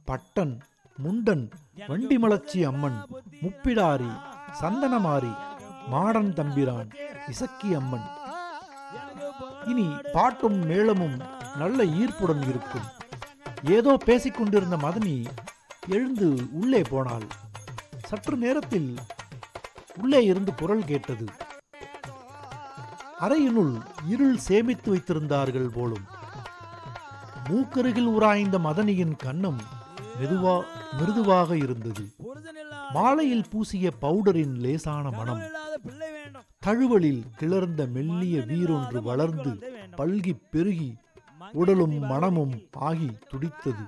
பட்டன் 0.09 0.55
முண்டன் 0.99 1.45
வண்டிமலச்சி 1.89 2.61
அம்மன் 2.71 2.99
முப்பிடாரி 3.43 4.13
சந்தனமாரி 4.61 5.33
மாடன் 5.93 6.31
தம்பிரான் 6.39 6.89
இசக்கி 7.29 7.69
அம்மன். 7.81 8.07
இனி 9.71 9.87
பாட்டும் 10.13 10.59
மேளமும் 10.71 11.17
நல்ல 11.57 11.85
ஈர்ப்புடன் 12.01 12.43
இருக்கும். 12.51 12.87
ஏதோ 13.77 13.93
பேசிக்கொண்டிருந்த 14.07 14.77
மதனி 14.77 15.17
எழுந்து 15.97 16.29
உள்ளே 16.53 16.83
போனாள். 16.83 17.27
சற்று 18.09 18.37
நேரத்தில் 18.37 18.91
உள்ளே 20.03 20.25
இருந்து 20.25 20.55
குரல் 20.55 20.85
கேட்டது. 20.85 21.27
அறையினுள் 23.21 23.75
இருள் 24.13 24.39
சேமித்து 24.49 24.89
வைத்திருந்தார்கள் 24.95 25.71
போலும். 25.79 26.07
மூக்கருகில் 27.49 28.09
உராய்ந்த 28.15 28.57
மதனியின் 28.67 29.15
கன்னம் 29.25 29.61
மெதுவா 30.21 30.55
மிருதுவாக 30.99 31.51
இருந்தது. 31.65 32.05
மாலையில் 32.97 33.49
பூசிய 33.51 33.93
பவுடரின் 34.05 34.55
லேசான 34.65 35.11
மனம் 35.19 35.43
தழுவலில் 36.65 37.23
கிளர்ந்த 37.41 37.83
மெல்லிய 37.97 38.39
வீரொன்று 38.51 39.01
வளர்ந்து 39.09 39.53
பல்கி 39.99 40.35
பெருகி 40.51 40.91
உடலும் 41.61 41.97
மனமும் 42.13 42.55
ஆகி 42.89 43.11
துடித்தது. 43.31 43.85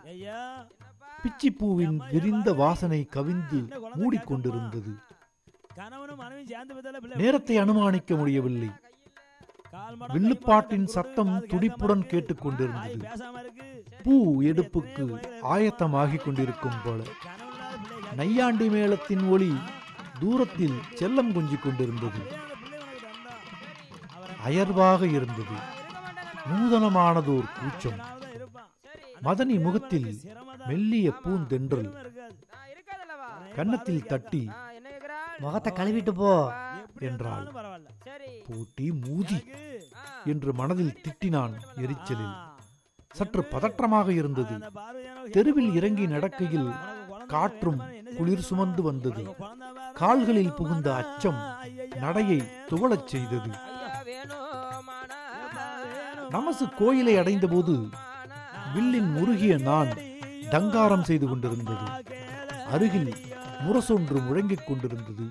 பிச்சிப்பூவின் 1.22 1.96
விரிந்த 2.12 2.48
வாசனை 2.62 3.00
கவிந்து 3.16 3.60
மூடிக்கொண்டிருந்தது. 4.00 4.92
நேரத்தை 7.20 7.56
அனுமானிக்க 7.64 8.16
முடியவில்லை. 8.16 8.70
வில்லுப்பாட்டின் 10.08 10.86
சத்தம் 10.86 11.46
துடிப்புடன் 11.46 12.02
கேட்டுக்கொண்டிருந்தது. 12.12 13.04
பூ 14.04 14.42
எடுப்புக்கு 14.42 15.04
ஆயத்தமாகிக் 15.42 16.24
கொண்டிருக்கும் 16.24 16.80
போல. 16.84 17.02
நையாண்டி 18.16 18.68
மேளத்தின் 18.68 19.28
ஒளி 19.28 19.56
தூரத்தில் 20.20 20.78
செல்லம் 20.94 21.32
கொஞ்சிக் 21.32 21.62
கொண்டிருந்தது. 21.62 22.22
அயர்வாக 24.46 25.02
இருந்தது. 25.02 25.56
நூதனமானதோர் 26.50 27.48
கூச்சம். 27.58 28.00
மதனி 29.24 29.60
முகத்தில் 29.60 30.20
மெல்லிய 30.66 31.12
பூந்தென்றல். 31.24 31.90
கன்னத்தில் 33.54 34.06
தட்டி 34.06 34.50
முகத்தை 35.38 35.72
கழுவிட்டு 35.72 36.10
போ. 36.10 36.52
என்றாள். 37.08 37.46
பூட்டி 38.46 38.90
மூதி 38.90 39.38
என்று 40.24 40.52
மனதில் 40.54 41.00
திட்டினான் 41.04 41.54
எரிச்சலில். 41.76 42.36
சற்று 43.14 43.42
பதற்றமாக 43.50 44.08
இருந்தது. 44.08 44.54
தெருவில் 45.30 45.74
இறங்கி 45.74 46.06
நடக்கையில் 46.06 46.70
காற்றும் 47.28 47.80
குளிர் 48.16 48.46
சுமந்து 48.48 48.82
வந்தது. 48.82 49.36
கால்களில் 49.94 50.52
புகுந்த 50.52 50.94
அச்சம் 50.94 51.40
நடையை 51.96 52.38
துவளச் 52.70 53.06
செய்தது. 53.06 53.50
நமசு 56.36 56.64
கோயிலை 56.76 57.16
அடைந்தபோது 57.16 57.88
வில்லின் 58.74 59.10
முருகிய 59.12 59.58
நான் 59.58 59.90
டங்காரம் 60.50 61.02
செய்து 61.02 61.28
கொண்டிருந்தது. 61.28 61.86
அருகில் 62.66 63.12
முரசொன்று 63.64 64.18
முழங்கிக் 64.26 64.66
கொண்டிருந்தது. 64.66 65.24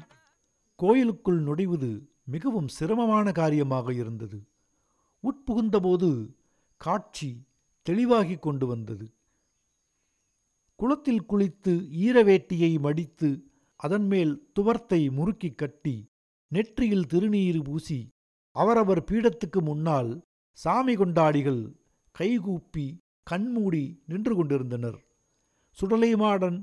கோயிலுக்குள் 0.79 1.39
நுழைவது 1.43 1.89
மிகவும் 2.23 2.67
சிரமமான 2.67 3.31
காரியமாக 3.31 3.93
இருந்தது. 3.93 4.37
உட்புகுந்தபோது 5.23 6.09
காட்சி 6.81 7.29
தெளிவாகிக் 7.85 8.41
கொண்டு 8.41 8.65
வந்தது. 8.67 9.05
குளத்தில் 10.79 11.25
குளித்து 11.25 11.73
ஈரவேட்டியை 12.05 12.71
மடித்து 12.79 13.29
அதன்மேல் 13.79 14.33
துவர்த்தை 14.59 15.01
முறுக்கி 15.11 15.49
கட்டி 15.51 15.95
நெற்றியில் 16.51 17.05
திருநீர் 17.05 17.61
பூசி 17.63 17.99
அவரவர் 18.55 19.01
பீடத்துக்கு 19.03 19.59
முன்னால் 19.61 20.11
சாமி 20.59 20.95
கொண்டாடிகள் 20.95 21.61
கைகூப்பி 22.15 22.85
கண்மூடி 23.23 23.83
நின்று 24.05 24.33
கொண்டிருந்தனர். 24.35 24.99
சுடலைமாடன் 25.77 26.57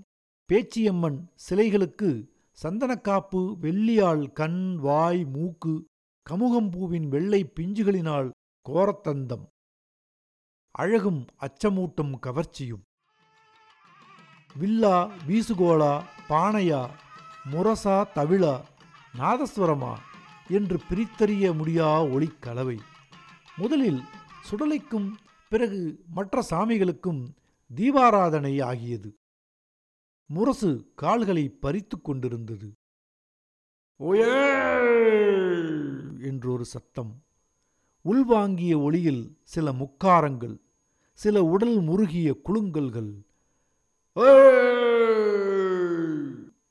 பேச்சியம்மன் 0.49 1.19
சிலைகளுக்கு 1.45 2.11
சந்தனக்காப்பு 2.63 3.41
வெள்ளியால் 3.61 4.33
கண் 4.33 4.77
வாய் 4.77 5.25
மூக்கு 5.25 5.73
கமுகம்பூவின் 6.27 7.09
வெள்ளை 7.09 7.53
பிஞ்சுகளினால் 7.57 8.31
கோரத்தந்தம். 8.67 9.45
அழகும் 10.71 11.27
அச்சமூட்டும் 11.41 12.15
கவர்ச்சியும். 12.27 12.83
வில்லா 14.55 15.11
வீசுகோளா 15.27 15.93
பானையா 16.29 16.81
முரசா 17.51 17.97
தவிழா 18.15 18.55
நாதஸ்வரமா 19.19 19.95
என்று 20.49 20.79
பிரித்தறிய 20.89 21.55
முடியா 21.57 22.05
ஒளிக்கலவை 22.05 22.79
முதலில் 23.57 24.01
சுடலைக்கும் 24.49 25.13
பிறகு 25.49 26.05
மற்ற 26.09 26.43
சாமிகளுக்கும் 26.51 27.23
தீபாராதனை 27.77 28.63
ஆகியது. 28.63 29.11
முரசு 30.27 30.93
கால்களை 30.95 31.49
பறித்து 31.49 32.01
கொண்டிருந்தது. 32.01 32.73
ஓயே 33.99 34.33
என்றொரு 36.21 36.65
சத்தம். 36.65 37.25
உள்வாங்கிய 38.05 38.79
ஒளியில் 38.79 39.39
சில 39.43 39.73
முக்காரங்கள் 39.73 40.59
சில 41.13 41.43
உடல் 41.43 41.81
முருகிய 41.81 42.37
குலுங்கல்கள். 42.45 43.23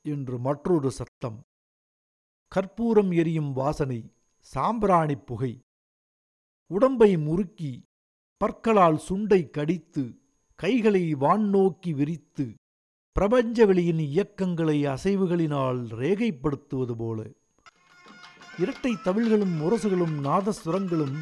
என்று 0.02 0.38
மற்றொரு 0.38 0.90
சத்தம். 0.90 1.42
கற்பூரம் 2.48 3.10
எரியும் 3.10 3.52
வாசனை 3.52 4.12
சாம்பிராணி 4.40 5.16
புகை. 5.16 5.60
உடம்பை 6.66 7.18
முறுக்கி 7.18 7.84
பற்களால் 8.36 9.00
சுண்டை 9.08 9.50
கடித்து 9.50 10.20
கைகளை 10.54 11.14
வான் 11.14 11.76
விரித்து 11.94 12.54
பிரபஞ்ச 13.16 13.66
வெளியின் 13.66 13.98
இயக்கங்களை 13.98 14.86
அசைவுகளினால் 14.86 15.78
ரேகைப்படுத்துவது 16.00 16.94
போல. 16.96 17.28
இரட்டை 18.58 18.96
தமிழ்களும் 19.04 19.54
முரசுகளும் 19.60 20.16
நாதஸ்வரங்களும் 20.24 21.16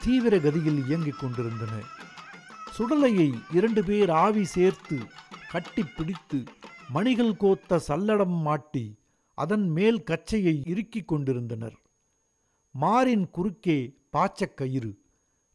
தீவிர 0.00 0.36
கதியில் 0.36 0.86
இயங்கிக் 0.86 1.18
கொண்டிருந்தன. 1.18 1.72
சுடலையை 2.78 3.34
இரண்டு 3.52 3.84
பேர் 3.84 4.10
ஆவி 4.10 4.44
சேர்த்து 4.44 4.98
கட்டி 5.50 5.84
பிடித்து 5.96 6.42
மணிகள் 6.88 7.36
கோத்த 7.36 7.80
சல்லடம் 7.88 8.40
மாட்டி 8.40 8.98
அதன் 9.34 9.68
மேல் 9.68 10.02
கச்சையை 10.02 10.62
இறுக்கிக் 10.66 11.08
கொண்டிருந்தனர். 11.08 11.76
மாரின் 12.80 13.30
குறுக்கே 13.30 13.94
பாச்சக்கயிறு 14.12 14.94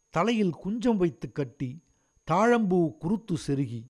தலையில் 0.09 0.55
குஞ்சம் 0.63 0.97
வைத்து 0.97 1.31
கட்டி 1.31 1.83
தாழம்பூ 2.31 2.97
குருத்து 2.97 3.37
செருகி 3.47 3.83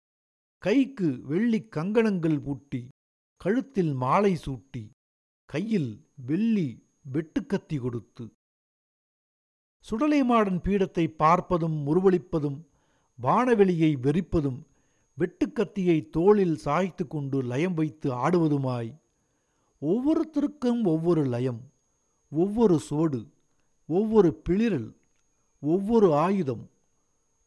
கைக்கு 0.65 1.21
வெள்ளி 1.23 1.57
கங்கணங்கள் 1.75 2.37
பூட்டி 2.39 2.79
கழுத்தில் 3.41 3.91
மாலை 3.93 4.31
சூட்டி 4.45 4.81
கையில் 5.45 5.91
வெள்ளி 6.25 6.83
வெட்டுக்கத்தி 7.13 7.77
கொடுத்து. 7.79 8.23
சுடலைமாடன் 9.85 10.59
பீடத்தை 10.65 11.05
பார்ப்பதும் 11.19 11.77
முருவளிப்பதும் 11.87 12.57
வானவெளியை 13.21 13.91
வெறிப்பதும் 14.05 14.59
வெட்டுக்கத்தியை 15.17 15.97
தோளில் 16.09 16.55
சாய்த்து 16.55 17.07
கொண்டு 17.07 17.43
லயம் 17.43 17.73
வைத்து 17.73 18.09
ஆடுவதுமாய். 18.13 18.91
ஒவ்வொருத்தருக்கும் 19.81 20.83
ஒவ்வொரு 20.83 21.25
லயம் 21.25 21.61
ஒவ்வொரு 22.31 22.79
சோடு 22.79 23.21
ஒவ்வொரு 23.85 24.41
பிளிரல் 24.49 24.89
ஒவ்வொரு 25.59 26.13
ஆயுதம் 26.15 26.65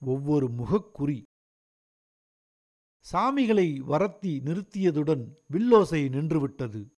ஒவ்வொரு 0.00 0.50
முகக்குறி. 0.58 1.18
சாமிகளை 3.12 3.82
வரத்தி 3.82 4.40
நிறுத்தியதுடன் 4.40 5.24
வில்லோசை 5.46 6.08
நின்றுவிட்டது. 6.08 6.88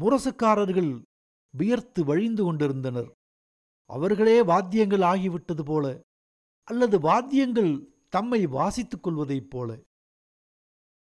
முரசுக்காரர்கள் 0.00 1.02
வியர்த்து 1.50 2.04
வழிந்து 2.04 2.44
கொண்டிருந்தனர். 2.44 3.12
அவர்களே 3.86 4.42
வாத்தியங்கள் 4.42 5.00
ஆகிவிட்டது 5.00 5.62
போல 5.64 6.00
அல்லது 6.64 7.00
வாத்தியங்கள் 7.00 7.88
தம்மை 8.08 8.46
வாசித்துக் 8.46 9.02
கொள்வதைப் 9.02 9.50
போல. 9.50 9.78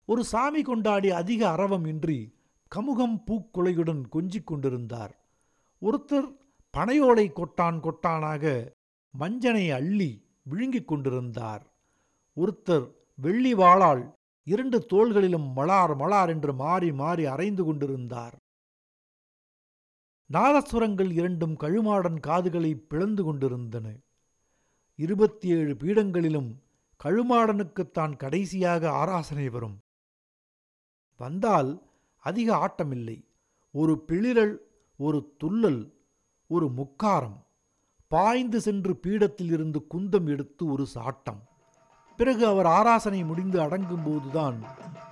ஒரு 0.06 0.24
சாமி 0.24 0.62
கொண்டாடி 0.62 1.10
அதிக 1.10 1.50
அரவம் 1.50 1.84
இன்றி 1.84 2.34
கமுகம் 2.74 3.22
பூக்குலையுடன் 3.26 4.08
கொஞ்சிக் 4.08 4.46
கொண்டிருந்தார். 4.46 5.24
ஒருத்தர் 5.80 6.36
பனையோலை 6.76 7.32
கொட்டான் 7.32 7.80
கொட்டானாக 7.80 8.70
மஞ்சனை 9.10 9.70
அள்ளி 9.70 10.24
விழுங்கிக் 10.42 10.88
கொண்டிருந்தார். 10.88 11.66
ஒருத்தர் 12.36 12.94
வெள்ளி 13.16 13.54
வாளால் 13.54 14.18
இரண்டு 14.42 14.86
தோள்களிலும் 14.86 15.52
மலார் 15.56 15.96
மலார் 15.96 16.28
என்று 16.28 16.54
மாறி 16.54 16.92
மாறி 16.92 17.24
அரைந்து 17.24 17.64
கொண்டிருந்தார். 17.64 18.36
நாதஸ்வரங்கள் 20.32 21.10
இரண்டும் 21.10 21.56
கழுமாடன் 21.56 22.20
காதுகளை 22.20 22.74
பிளந்து 22.74 23.24
கொண்டிருந்தன. 23.24 23.96
இருபத்தி 24.94 25.48
ஏழு 25.48 25.74
பீடங்களிலும் 25.74 26.54
கழுமாடனுக்குத்தான் 27.04 28.16
கடைசியாக 28.16 28.90
ஆராசனை 28.90 29.50
வரும். 29.50 29.78
வந்தால் 31.16 31.82
அதிக 32.16 32.56
ஆட்டமில்லை. 32.56 33.24
ஒரு 33.70 34.04
பிளிரல் 34.06 34.56
ஒரு 34.96 35.36
துள்ளல் 35.44 35.92
ஒரு 36.46 36.66
முக்காரம். 36.66 37.44
பாய்ந்து 38.06 38.60
சென்று 38.60 38.96
பீடத்தில் 38.96 39.52
இருந்து 39.52 39.86
குந்தம் 39.94 40.28
எடுத்து 40.28 40.66
ஒரு 40.66 40.86
சாட்டம். 40.86 41.49
பிறகு 42.20 42.46
அவர் 42.46 42.66
ஆராசனை 42.66 43.24
முடிந்து 43.24 43.60
அடங்கும் 43.60 44.02
போதுதான் 44.06 44.56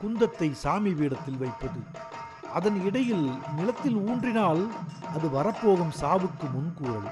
குந்தத்தை 0.01 0.49
சாமி 0.53 0.91
பீடத்தில் 0.93 1.39
வைப்பது. 1.39 1.81
அதன் 2.55 2.85
இடையில் 2.85 3.27
நிலத்தில் 3.57 3.97
ஊன்றினால் 3.97 4.63
அது 5.15 5.27
வரப்போகும் 5.31 5.95
சாவுக்கு 6.01 6.47
முன்கூறல். 6.55 7.09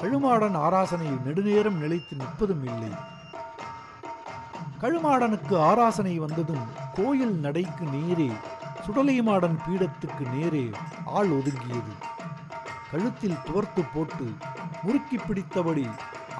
கழுமாடன் 0.00 0.56
ஆராசனையில் 0.56 1.20
நெடுநேரம் 1.24 1.78
நிலைத்து 1.78 2.16
நிற்பதும் 2.16 2.64
இல்லை. 2.64 2.92
கழுமாடனுக்கு 4.80 5.54
ஆராசனை 5.70 6.14
வந்ததும் 6.16 6.64
கோயில் 6.94 7.36
நடைக்கு 7.44 7.84
நேரே 7.96 8.30
சுடலைமாடன் 8.86 9.58
பீடத்துக்கு 9.66 10.24
நேரே 10.36 10.70
ஆள் 11.04 11.30
ஒதுங்கியது. 11.30 11.94
கழுத்தில் 12.90 13.42
துவர்த்து 13.44 13.84
போட்டு 13.94 14.26
முறுக்கி 14.82 15.16
பிடித்தபடி 15.16 15.86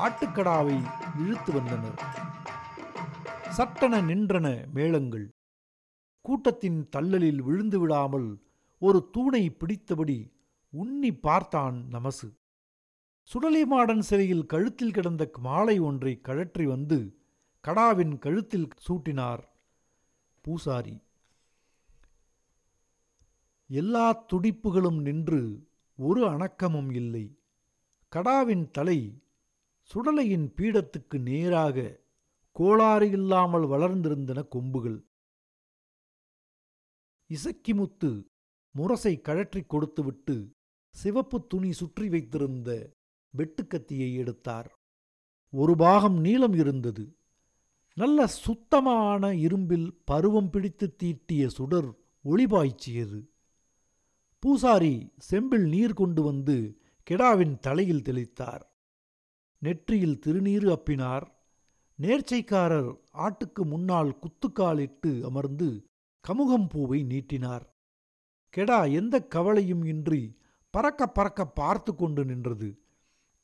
ஆட்டுக்கடாவை 0.04 0.78
இழுத்து 1.22 1.50
வந்தனர். 1.52 1.98
சட்டென 3.56 3.94
நின்றன 4.00 4.46
மேளங்கள். 4.74 5.26
கூட்டத்தின் 6.24 6.88
தள்ளலில் 6.96 7.40
விழுந்து 7.42 7.78
விடாமல் 7.80 8.28
ஒரு 8.78 8.98
தூணை 9.12 9.42
பிடித்தபடி 9.50 10.18
உன்னி 10.72 11.10
பார்த்தான் 11.20 11.76
நமசு. 11.92 12.28
சுடலைமாடன் 13.30 14.02
சிறையில் 14.08 14.46
கழுத்தில் 14.46 14.92
கிடந்த 14.92 15.30
மாலை 15.38 15.78
ஒன்றை 15.78 16.20
கழற்றி 16.20 16.66
வந்து 16.66 16.98
கடாவின் 17.64 18.14
கழுத்தில் 18.18 18.68
சூட்டினார் 18.86 19.42
பூசாரி. 20.44 20.96
எல்லா 23.70 24.06
துடிப்புகளும் 24.26 25.00
நின்று 25.00 25.42
ஒரு 25.98 26.22
அணக்கமும் 26.28 26.92
இல்லை. 26.92 27.24
கடாவின் 28.12 28.64
தலை 28.70 29.00
சுடலையின் 29.90 30.48
பீடத்துக்கு 30.56 31.16
நேராக 31.18 31.76
கோளாறு 32.52 33.10
இல்லாமல் 33.10 33.62
வளர்ந்திருந்தன 33.62 34.48
கொம்புகள். 34.48 35.06
இசக்கிமுத்து 37.30 38.10
முரசை 38.78 39.20
கழற்றிக் 39.20 39.68
கொடுத்துவிட்டு 39.68 40.50
சிவப்பு 40.90 41.46
துணி 41.46 41.72
சுற்றி 41.72 42.08
வைத்திருந்த 42.08 42.92
வெட்டுக்கத்தியை 43.36 44.14
எடுத்தார். 44.14 44.78
ஒரு 45.50 45.76
பாகம் 45.76 46.20
நீளம் 46.20 46.52
இருந்தது. 46.52 47.16
நல்ல 47.94 48.26
சுத்தமான 48.26 49.32
இரும்பில் 49.32 49.88
பருவம் 50.04 50.50
பிடித்து 50.50 50.96
தீட்டிய 50.96 51.48
சுடர் 51.48 51.94
ஒளிபாய்ச்சியது. 52.24 53.20
பூசாரி 54.38 55.12
செம்பில் 55.18 55.66
நீர் 55.68 55.92
கொண்டு 55.92 56.22
வந்து 56.22 56.80
கெடாவின் 57.10 57.58
தலையில் 57.58 58.02
தெளித்தார். 58.02 58.62
நெற்றியில் 59.58 60.18
திருநீறு 60.26 60.68
அப்பினார். 60.70 61.26
நேர்ச்சைக்காரர் 61.98 62.96
ஆட்டுக்கு 63.12 63.64
முன்னால் 63.64 64.18
குத்துக்காலிட்டு 64.18 65.22
அமர்ந்து 65.22 65.88
கமுகம் 66.28 66.68
பூவை 66.68 67.02
நீட்டினார். 67.02 67.74
கெடா 68.56 68.92
எந்த 68.92 69.26
கவலையும் 69.26 69.84
இன்றி 69.84 70.38
பறக்க 70.70 71.06
பறக்க 71.06 71.46
பார்த்து 71.46 71.94
கொண்டு 71.94 72.24
நின்றது. 72.24 72.82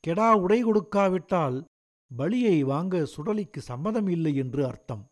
கெடா 0.06 0.32
உடை 0.32 0.64
கொடுக்காவிட்டால் 0.64 1.64
பலியை 2.16 2.60
வாங்க 2.60 3.06
சுடலிக்கு 3.16 3.58
சம்மதம் 3.58 4.08
இல்லை 4.08 4.34
என்று 4.34 4.66
அர்த்தம். 4.66 5.10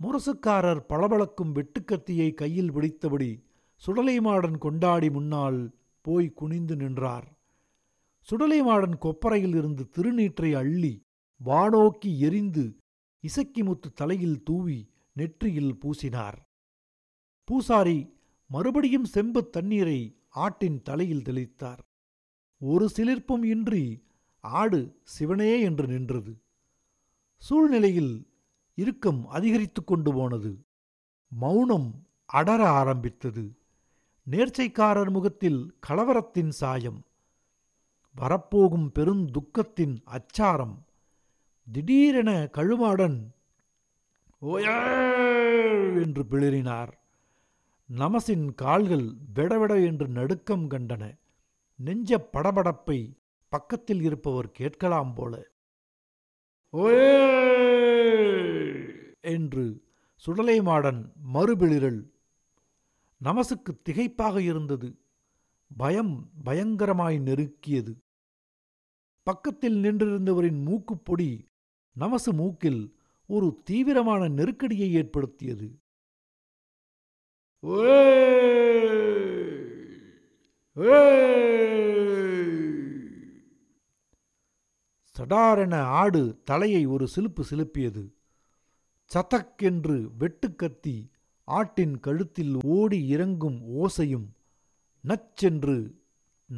முரசுக்காரர் 0.00 0.80
பளபளக்கும் 0.88 1.54
வெட்டுக்கத்தியை 1.54 2.34
கையில் 2.34 2.72
பிடித்தபடி 2.72 3.44
சுடலைமாடன் 3.86 4.58
கொண்டாடி 4.58 5.10
முன்னால் 5.10 5.74
போய் 6.00 6.28
குனிந்து 6.32 6.76
நின்றார். 6.76 7.38
சுடலைமாடன் 8.28 8.96
கொப்பரையில் 9.00 9.54
இருந்து 9.54 9.88
திருநீற்றை 9.96 10.52
அள்ளி 10.52 11.05
வானோக்கி 11.44 12.18
எரிந்து 12.18 12.76
இசக்கிமுத்து 13.20 13.92
தலையில் 13.94 14.42
தூவி 14.42 14.90
நெற்றியில் 15.12 15.74
பூசினார். 15.74 16.38
பூசாரி 17.44 18.14
மறுபடியும் 18.46 19.04
செம்பு 19.04 19.50
தண்ணீரை 19.50 20.20
ஆட்டின் 20.28 20.82
தலையில் 20.82 21.22
தெளித்தார். 21.22 21.78
ஒரு 22.58 22.90
சிலிர்ப்பும் 22.96 23.44
இன்றி 23.44 24.04
ஆடு 24.40 25.00
சிவனே 25.02 25.60
என்று 25.60 25.86
நின்றது. 25.86 26.42
சூழ்நிலையில் 27.36 28.30
இறுக்கம் 28.74 29.26
அதிகரித்து 29.26 29.84
கொண்டு 29.84 30.14
போனது. 30.14 30.64
மௌனம் 31.28 32.06
அடர 32.26 32.68
ஆரம்பித்தது. 32.68 33.58
நேர்ச்சைக்காரர் 34.30 35.10
முகத்தில் 35.10 35.78
கலவரத்தின் 35.88 36.48
சாயம். 36.48 37.04
வரப்போகும் 38.14 38.92
பெருந்துக்கத்தின் 38.94 40.00
அச்சாரம். 40.04 40.85
திடீரென 41.72 42.48
கழுமாடன் 42.52 43.30
ஓயா 44.42 44.76
என்று 46.02 46.22
பிளிறினார். 46.22 46.92
நமசின் 47.98 48.54
கால்கள் 48.54 49.12
விடவிட 49.34 49.80
என்று 49.80 50.08
நடுக்கம் 50.08 50.70
கண்டன. 50.70 51.18
நெஞ்ச 51.76 52.28
படபடப்பை 52.32 53.18
பக்கத்தில் 53.48 54.02
இருப்பவர் 54.02 54.50
கேட்கலாம் 54.50 55.14
போல. 55.14 55.42
ஓயே 56.72 57.16
என்று 59.20 59.84
சுடலைமாடன் 60.26 61.12
மறுபிளிரல் 61.34 62.00
நமசுக்கு 63.24 63.80
திகைப்பாக 63.88 64.38
இருந்தது. 64.38 64.98
பயம் 65.76 66.30
பயங்கரமாய் 66.44 67.20
நெருக்கியது. 67.20 67.92
பக்கத்தில் 69.22 69.82
நின்றிருந்தவரின் 69.82 70.62
மூக்குப்பொடி 70.62 71.48
நமசு 72.00 72.32
மூக்கில் 72.32 72.96
ஒரு 73.26 73.60
தீவிரமான 73.64 74.28
நெருக்கடியை 74.28 74.92
ஏற்படுத்தியது. 74.92 75.78
சடாரென 85.18 85.74
ஆடு 85.74 86.40
தலையை 86.44 86.86
ஒரு 86.86 87.08
சிலுப்பு 87.08 87.44
சிலுப்பியது. 87.50 88.12
சதக் 89.14 89.56
என்று 89.56 90.10
வெட்டுக்கத்தி 90.20 91.10
ஆட்டின் 91.44 92.00
கழுத்தில் 92.00 92.56
ஓடி 92.62 93.08
இறங்கும் 93.08 93.60
ஓசையும் 93.78 94.28
நச்சென்று 95.08 95.90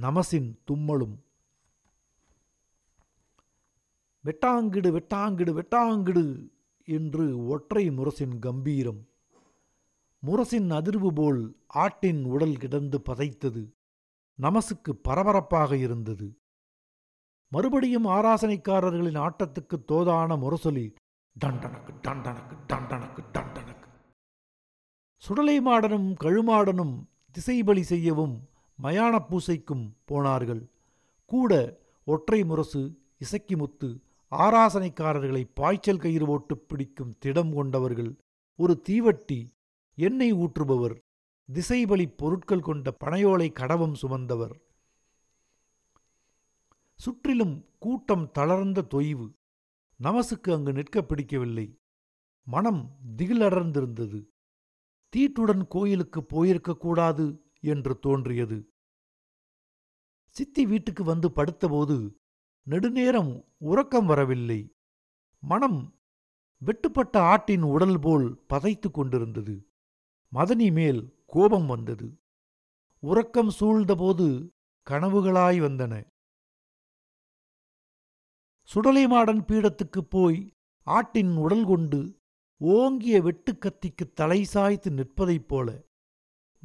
நமசின் 0.01 0.59
தும்மலும். 0.71 1.17
வெட்டாங்கிடு 4.29 4.91
வெட்டாங்கிடு 4.97 5.53
வெட்டாங்கிடு 5.59 6.25
என்று 6.89 7.47
ஒற்றை 7.47 7.91
முரசின் 7.91 8.39
கம்பீரம். 8.39 9.01
முரசின் 10.23 10.69
அதிர்வு 10.79 11.11
போல் 11.15 11.43
ஆட்டின் 11.75 12.23
உடல் 12.25 12.57
கிடந்து 12.57 12.99
பதைத்தது. 13.07 13.63
நமசுக்கு 14.39 14.93
பரபரப்பாக 15.03 15.77
இருந்தது. 15.77 16.27
மறுபடியும் 17.53 18.07
ஆராசனைக்காரர்களின் 18.07 19.21
ஆட்டத்துக்கு 19.27 19.77
தோதான 19.89 20.37
முரசொலி 20.45 20.85
டண்டனக்கு 21.37 21.93
டண்டனக்கு 22.03 22.55
டண்டனக்கு 22.73 23.23
டண்டனக்கு. 23.33 23.89
சுடலை 25.23 25.57
மாடனும் 25.61 26.09
கழுமாடனும் 26.25 26.95
திசைபலி 27.35 27.81
செய்யவும் 27.81 28.37
மயான 28.83 29.15
பூசைக்கும் 29.31 29.87
போனார்கள். 30.05 30.63
கூட 31.25 31.53
ஒற்றை 32.05 32.45
முரசு 32.45 32.83
இசக்கிமுத்து 33.25 33.89
ஆராசனைக்காரர்களை 34.31 35.45
பாய்ச்சல் 35.55 35.99
கயிறு 35.99 36.27
போட்டு 36.27 36.59
பிடிக்கும் 36.59 37.17
திடம் 37.19 37.55
கொண்டவர்கள் 37.55 38.17
ஒரு 38.57 38.83
தீவட்டி 38.89 39.39
எண்ணெய் 39.95 40.35
ஊற்றுபவர் 40.35 40.97
திசைபலி 41.49 42.07
பொருட்கள் 42.17 42.61
கொண்ட 42.61 42.97
பனையோலை 43.05 43.49
கடவம் 43.53 43.95
சுமந்தவர். 44.03 44.55
சுற்றிலும் 46.99 47.65
கூட்டம் 47.79 48.31
தளர்ந்த 48.31 48.87
தொய்வு 48.91 49.27
நமசுக்கு 50.01 50.53
அங்கு 50.53 50.73
நிற்க 50.73 51.03
பிடிக்கவில்லை. 51.03 51.67
மனம் 52.47 52.97
திகிலடர்ந்திருந்தது. 53.17 54.21
தீட்டுடன் 55.13 55.67
கோயிலுக்கு 55.69 56.21
போயிருக்கக்கூடாது 56.21 57.41
என்று 57.61 57.99
தோன்றியது. 57.99 58.59
சித்தி 60.29 60.67
வீட்டுக்கு 60.67 61.05
வந்து 61.05 61.29
படுத்தபோது 61.29 61.97
நெடுநேரம் 62.69 63.45
உறக்கம் 63.59 64.07
வரவில்லை. 64.07 64.73
மனம் 65.41 65.95
வெட்டுப்பட்ட 66.67 67.17
ஆட்டின் 67.17 67.63
உடல் 67.63 67.99
போல் 68.01 68.45
பதைத்து 68.49 68.91
கொண்டிருந்தது. 68.91 69.67
மதனி 70.35 70.73
மேல் 70.73 71.15
கோபம் 71.27 71.67
வந்தது. 71.67 72.19
உறக்கம் 73.01 73.51
சூழ்ந்தபோது 73.61 74.49
கனவுகளாய் 74.91 75.61
வந்தன. 75.61 76.05
சுடலைமாடன் 78.75 79.45
பீடத்துக்குப் 79.45 80.11
போய் 80.11 80.51
ஆட்டின் 80.87 81.37
உடல் 81.37 81.65
கொண்டு 81.65 82.17
ஓங்கிய 82.59 83.23
வெட்டுக்கத்திக்கு 83.23 84.13
தலை 84.15 84.45
சாய்த்து 84.45 84.91
நிற்பதைப் 84.91 85.49
போல 85.49 85.85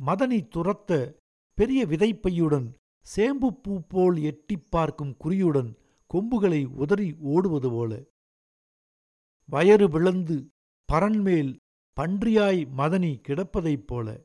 மதனி 0.05 0.47
துரத்த 0.55 1.15
பெரிய 1.53 1.85
விதைப்பையுடன் 1.85 2.73
சேம்புப்பூ 3.15 3.85
போல் 3.87 4.17
எட்டிப் 4.17 4.71
பார்க்கும் 4.71 5.15
குறியுடன் 5.23 5.81
கொம்புகளை 6.13 6.65
உதறி 6.65 7.15
ஓடுவது 7.19 7.69
போல. 7.71 8.03
வயறு 9.51 9.89
விளந்து 9.89 10.51
பரன்மேல் 10.91 11.59
பன்றியாய் 11.97 12.61
மதனி 12.77 13.11
கிடப்பதைப் 13.21 13.87
போல. 13.87 14.23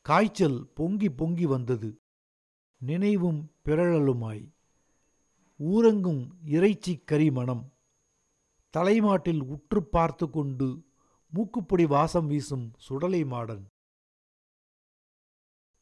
காய்ச்சல் 0.00 0.68
பொங்கி 0.74 1.10
பொங்கி 1.10 1.46
வந்தது. 1.46 2.00
நினைவும் 2.76 3.40
பிறழலுமாய். 3.64 4.44
ஊரங்கும் 5.58 6.28
இறைச்சி 6.44 6.98
கறி 6.98 7.30
மணம் 7.30 7.72
தலைமாட்டில் 8.70 9.42
உற்று 9.42 9.88
பார்த்து 9.88 10.30
கொண்டு 10.30 10.68
மூக்குப்பொடி 11.34 11.86
வாசம் 11.86 12.26
வீசும் 12.26 12.72
சுடலை 12.76 13.24
மாடன். 13.24 13.64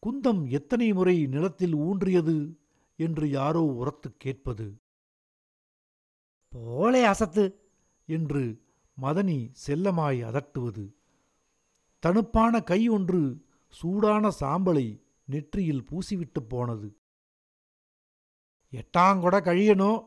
குந்தம் 0.07 0.51
எத்தனை 0.51 0.92
முறை 0.92 1.27
நிலத்தில் 1.27 1.75
ஊன்றியது? 1.75 2.61
என்று 2.97 3.31
யாரோ 3.31 3.63
உரத்துக் 3.63 4.21
கேட்பது. 4.21 4.81
போலே 6.49 7.05
அசத்து. 7.05 7.61
என்று 8.07 8.63
மதனி 9.03 9.53
செல்லமாய் 9.67 10.23
அதட்டுவது. 10.23 10.95
தணுப்பான 12.07 12.65
கை 12.65 12.89
ஒன்று 12.89 13.45
சூடான 13.69 14.29
சாம்பலை 14.41 15.03
நெற்றியில் 15.25 15.85
பூசிவிட்டு 15.85 16.41
போனது. 16.49 16.97
எட்டாங்கொட 18.71 19.41
கழியனோ? 19.41 20.07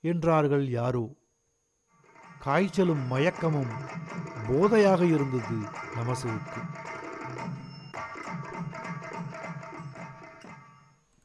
என்றார்கள் 0.00 0.68
யாரோ. 0.68 1.14
காய்ச்சலும் 2.38 3.10
மயக்கமும் 3.10 3.88
போதையாக 4.48 5.02
இருந்தது 5.02 5.56
நமசுவுக்கு. 5.94 6.94